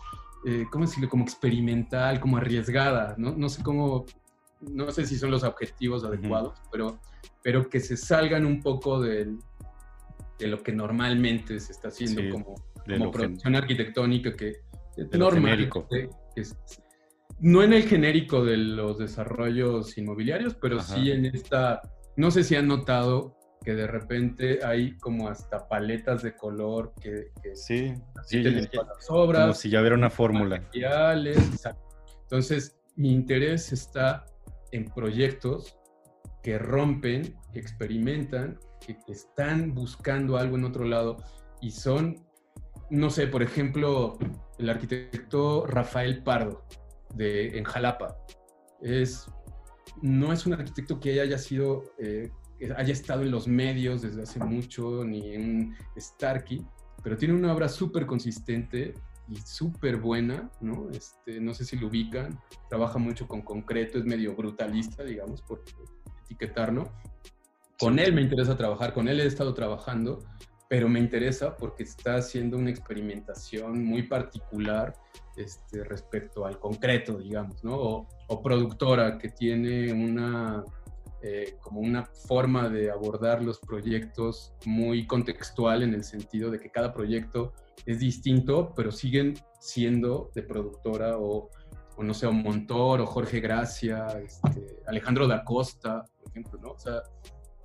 [0.46, 1.10] eh, ¿cómo decirlo?
[1.10, 3.36] Como experimental, como arriesgada, ¿no?
[3.36, 4.06] No sé cómo,
[4.62, 7.00] no sé si son los objetivos adecuados, pero,
[7.44, 9.36] pero que se salgan un poco de
[10.40, 12.56] lo que normalmente se está haciendo como,
[12.88, 14.62] como producción arquitectónica, que
[14.96, 15.70] es normal.
[17.40, 21.82] no en el genérico de los desarrollos inmobiliarios, pero sí en esta,
[22.16, 27.32] no sé si han notado que de repente hay como hasta paletas de color que,
[27.56, 27.94] sí,
[28.26, 28.70] sí las
[29.10, 30.64] obras, como si ya hubiera una fórmula.
[32.22, 34.26] Entonces, mi interés está
[34.72, 35.78] en proyectos
[36.44, 41.18] que rompen, que experimentan, que, están buscando algo en otro lado
[41.62, 42.16] y son,
[42.90, 44.18] no sé, por ejemplo,
[44.58, 46.64] el arquitecto Rafael Pardo
[47.16, 48.16] de, en Jalapa.
[48.82, 49.26] Es,
[50.02, 52.30] no es un arquitecto que haya sido eh,
[52.76, 56.66] haya estado en los medios desde hace mucho, ni en Starkey,
[57.04, 58.94] pero tiene una obra súper consistente
[59.28, 60.90] y súper buena, ¿no?
[60.90, 65.64] Este, no sé si lo ubican, trabaja mucho con concreto, es medio brutalista, digamos, por
[66.24, 66.92] etiquetarlo.
[67.80, 70.20] Con él me interesa trabajar, con él he estado trabajando,
[70.68, 74.94] pero me interesa porque está haciendo una experimentación muy particular
[75.38, 78.08] este, respecto al concreto, digamos, ¿no?
[78.28, 80.64] o productora que tiene una
[81.22, 86.72] eh, como una forma de abordar los proyectos muy contextual en el sentido de que
[86.72, 87.54] cada proyecto
[87.86, 91.50] es distinto, pero siguen siendo de productora o,
[91.98, 96.72] o no sé, o Montor o Jorge Gracia, este, Alejandro da Costa, por ejemplo, ¿no?
[96.72, 97.04] O sea,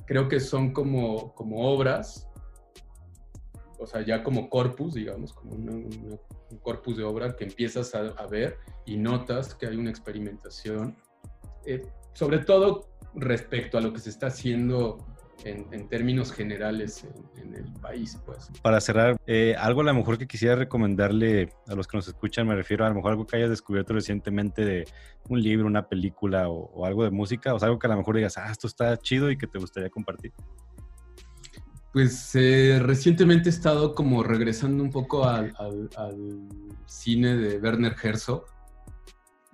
[0.05, 2.29] creo que son como, como obras,
[3.79, 6.19] o sea, ya como corpus, digamos, como un
[6.63, 10.97] corpus de obra que empiezas a, a, ver y notas que hay una experimentación.
[11.67, 11.83] Eh,
[12.15, 14.99] sobre todo respecto a lo que se está haciendo
[15.45, 18.19] en, términos generales en, el país.
[18.25, 18.51] Pues.
[18.63, 22.47] Para cerrar, eh, algo a lo mejor que quisiera recomendarle a los que nos escuchan,
[22.47, 24.85] me refiero a, lo mejor algo que hayas descubierto recientemente de
[25.29, 28.17] un libro, una película o, algo de música, o sea, algo que a lo mejor
[28.17, 30.33] digas, ah, esto está chido y que te gustaría compartir.
[31.93, 35.53] Pues eh, recientemente he estado como regresando un poco al,
[36.87, 38.47] cine de Werner Herzog.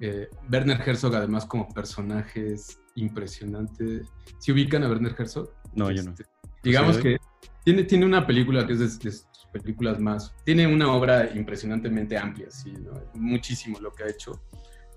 [0.00, 4.02] Eh, Werner Herzog además como personaje es impresionante.
[4.38, 5.50] ¿Se ubican a Werner Herzog?
[5.74, 6.10] No, yo no.
[6.10, 6.24] Este,
[6.62, 7.18] digamos que
[7.64, 10.34] tiene, tiene una película que es de, sus películas más.
[10.44, 12.72] Tiene una obra impresionantemente amplia, sí,
[13.14, 14.42] muchísimo lo que ha hecho.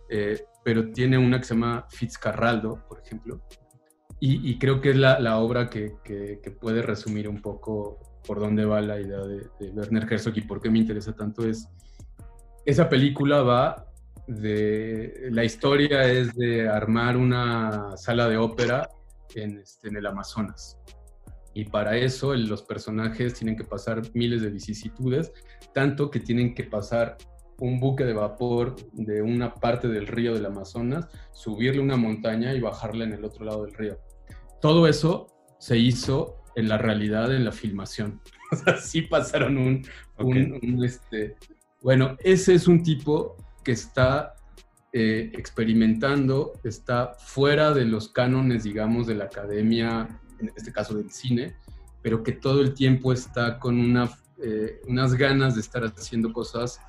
[0.10, 3.42] Eh, pero tiene una que se llama Fitzcarraldo, por ejemplo.
[4.26, 8.64] Y, creo que es la, la obra que, que, puede resumir un poco por dónde
[8.64, 11.46] va la idea de, de Werner Herzog y por qué me interesa tanto.
[11.46, 11.68] Es
[12.66, 13.93] esa película va
[14.28, 15.28] de.
[15.32, 18.90] La historia es de armar una sala de ópera
[19.36, 20.78] este, en, el Amazonas.
[21.54, 25.32] Y para eso los personajes tienen que pasar miles de vicisitudes,
[25.74, 27.18] tanto que tienen que pasar
[27.60, 32.60] un buque de vapor de una parte del río del Amazonas, subirle una montaña y
[32.60, 34.00] bajarla en el otro lado del río.
[34.62, 35.28] Todo eso
[35.60, 38.22] se hizo en la realidad, en la filmación.
[38.54, 39.84] O sea, sí pasaron un,
[40.20, 41.36] un este...
[41.82, 44.36] Bueno, ese es un tipo que está
[44.96, 51.10] eh, experimentando, está fuera de los cánones, digamos, de la academia, en este caso del
[51.10, 51.56] cine,
[52.04, 54.12] pero que todo el tiempo está con una,
[54.44, 56.80] eh, unas ganas de estar haciendo cosas,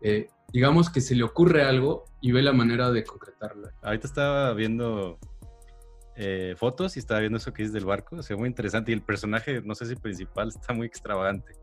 [0.00, 3.72] eh, digamos que se le ocurre algo y ve la manera de concretarla.
[3.80, 5.20] Ahorita estaba viendo
[6.56, 9.02] fotos y estaba viendo eso que es del barco, o sea, muy interesante y el
[9.02, 11.61] personaje, no sé si principal, está muy extravagante.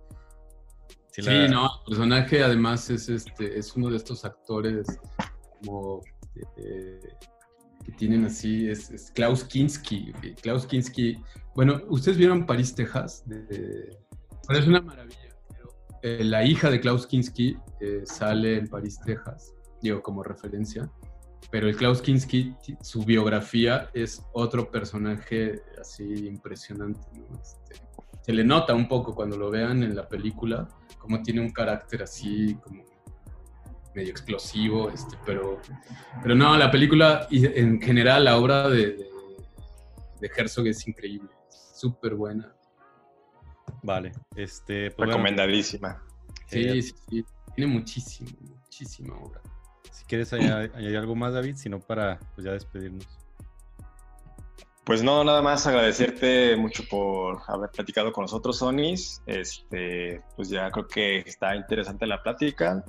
[1.12, 4.88] Sí, no, el personaje además es, este, es uno de estos actores
[5.60, 6.02] como
[6.58, 7.00] eh,
[7.84, 10.14] que tienen así, es, Klaus Kinski.
[10.42, 11.18] Klaus Kinski,
[11.56, 15.18] bueno, ustedes vieron París, Texas, es una maravilla.
[16.02, 20.90] Eh, la hija de Klaus Kinski eh, sale en París, Texas, digo como referencia,
[21.52, 27.02] pero el Klaus Kinski, su biografía es otro personaje así impresionante.
[27.42, 27.89] Este,
[28.22, 30.68] se le nota un poco cuando lo vean en la película,
[30.98, 32.84] como tiene un carácter así como
[33.96, 35.60] medio explosivo, este, pero,
[36.22, 39.10] pero no, la película y en general la obra de,
[40.20, 42.54] de, Herzog es increíble, súper buena.
[43.82, 44.92] Vale, este...
[44.92, 46.04] Pues Recomendadísima.
[46.48, 47.26] Sí, sí, sí,
[47.56, 49.42] tiene muchísimo, muchísima obra.
[49.92, 53.19] Si quieres añadir, algo más, David, si no para pues ya despedirnos.
[54.90, 59.22] Pues no, nada más agradecerte mucho por haber platicado con nosotros, Sonis.
[59.28, 62.84] Este, pues ya creo que está interesante la plática.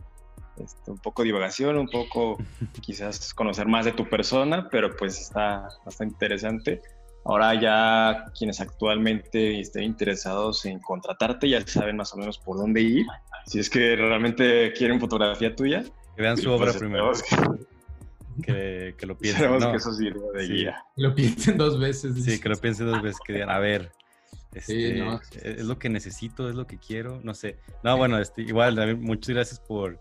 [0.56, 2.39] Este, un poco divagación, un poco
[2.81, 6.81] quizás conocer más de tu persona, pero pues está bastante interesante.
[7.27, 12.81] Ahora ya quienes actualmente estén interesados en contratarte ya saben más o menos por dónde
[12.81, 13.06] ir.
[13.44, 15.85] Si es que realmente quieren fotografía tuya.
[16.16, 17.12] Que vean su obra pues, primero.
[18.42, 18.94] Que...
[18.96, 19.58] Que, lo piensen.
[19.58, 20.84] que eso sirva de guía.
[20.96, 22.22] lo piensen dos veces.
[22.22, 23.20] Sí, que lo piensen dos veces.
[23.24, 23.92] Que digan, a ver,
[24.54, 25.00] este,
[25.42, 27.58] es lo que necesito, es lo que quiero, no sé.
[27.84, 30.00] No, bueno, este, igual, muchas gracias por,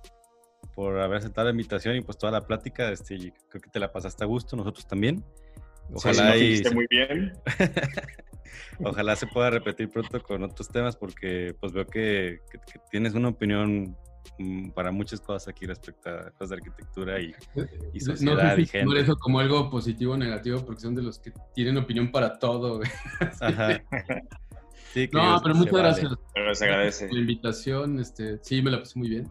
[0.74, 2.91] por haber aceptado la invitación y pues toda la plática.
[2.91, 3.18] Este,
[3.49, 5.24] creo que te la pasaste a gusto, nosotros también.
[5.94, 7.34] Ojalá sí, muy bien.
[8.84, 12.40] Ojalá se pueda repetir pronto con otros temas porque pues veo que,
[12.91, 13.98] tienes una opinión
[14.74, 17.34] para muchas cosas aquí respecto a cosas de arquitectura y,
[17.94, 21.32] y sociedad no, y eso como algo positivo o negativo porque son de los que
[21.54, 22.82] tienen opinión para todo.
[23.42, 23.82] Ajá.
[25.12, 26.14] no, pero muchas gracias.
[26.34, 27.06] Pero se agradece.
[27.08, 29.30] Por la invitación, este, sí, me la pasé muy bien,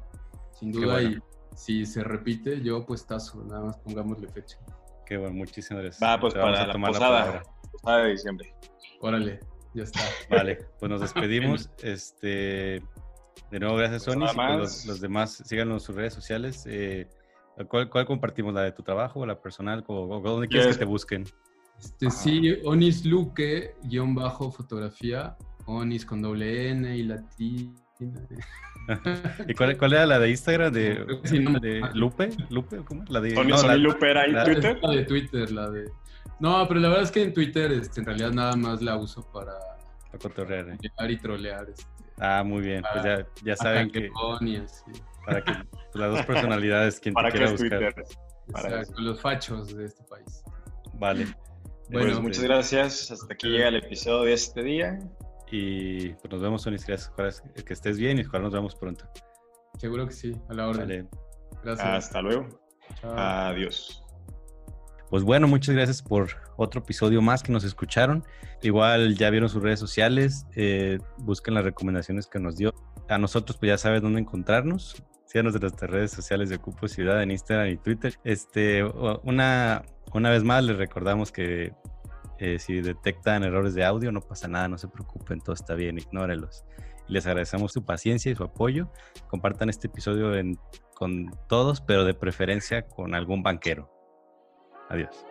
[0.59, 1.03] sin duda.
[1.03, 1.19] Y
[1.57, 4.59] si se repite, yo pues tazo, nada más pongámosle fecha.
[5.07, 6.03] Qué bueno, muchísimas gracias.
[6.07, 7.43] Va, pues para la posada,
[7.73, 8.55] posada de diciembre.
[9.01, 9.41] Órale,
[9.75, 10.01] ya está.
[10.31, 11.71] Vale, pues nos despedimos.
[11.83, 12.83] este,
[13.51, 14.59] de nuevo, gracias, pues Sony.
[14.59, 16.65] Pues los, demás, síganos en sus redes sociales.
[16.67, 17.09] Eh,
[17.69, 18.55] ¿cuál, compartimos?
[18.55, 19.85] ¿La de tu trabajo o la personal?
[19.87, 21.25] ¿O, dónde quieres que te busquen?
[21.79, 25.37] Este, sí, Onis Luque, guion bajo fotografía.
[25.67, 27.75] Onis con doble N y latín.
[29.49, 30.73] ¿Y cuál, cuál, era la de Instagram?
[30.73, 31.05] ¿De,
[31.61, 32.31] de Lupe?
[32.49, 32.79] ¿Lupe?
[32.85, 33.05] ¿Cómo?
[33.09, 34.79] La de no, la, Lupe era en Twitter.
[34.83, 35.91] La de Twitter, la de.
[36.41, 39.23] No, pero la verdad es que en Twitter este, en realidad nada más la uso
[39.33, 39.55] para.
[40.07, 40.71] Para cotorrear.
[40.71, 41.13] ¿eh?
[41.13, 41.69] y trolear.
[41.69, 42.83] Este, ah, muy bien.
[42.93, 44.11] pues ya, ya saben que.
[45.27, 47.69] Para que pues, las dos personalidades, quien te quiera buscar.
[47.69, 47.95] Twitter.
[48.53, 50.43] Para los fachos de este país.
[50.95, 51.27] Vale.
[51.91, 53.11] Bueno, pues muchas gracias.
[53.11, 54.99] Hasta aquí llega el episodio de este día.
[55.51, 56.87] Y pues nos vemos, Sonis.
[56.87, 57.43] Gracias.
[57.65, 59.05] Que estés bien y ojalá nos vemos pronto.
[59.79, 60.87] Seguro que sí, a la hora.
[61.63, 61.87] Gracias.
[61.87, 62.49] Hasta luego.
[63.03, 64.03] Adiós.
[65.11, 68.25] Pues bueno, muchas gracias por otro episodio más que nos escucharon.
[68.63, 72.75] Igual ya vieron sus redes sociales, eh, busquen las recomendaciones que nos dio.
[73.09, 75.03] A nosotros pues ya sabes dónde encontrarnos.
[75.25, 78.19] Síganos de las redes sociales de Ocupo Ciudad en Instagram y Twitter.
[78.25, 79.83] Este, una,
[80.13, 81.73] una vez más les recordamos que
[82.39, 85.99] eh, si detectan errores de audio no pasa nada, no se preocupen, todo está bien,
[85.99, 86.65] ignórelos.
[87.09, 88.93] Les agradecemos su paciencia y su apoyo.
[89.29, 90.33] Compartan este episodio
[90.95, 93.98] con todos, pero de preferencia con algún banquero.
[94.89, 95.27] Adiós.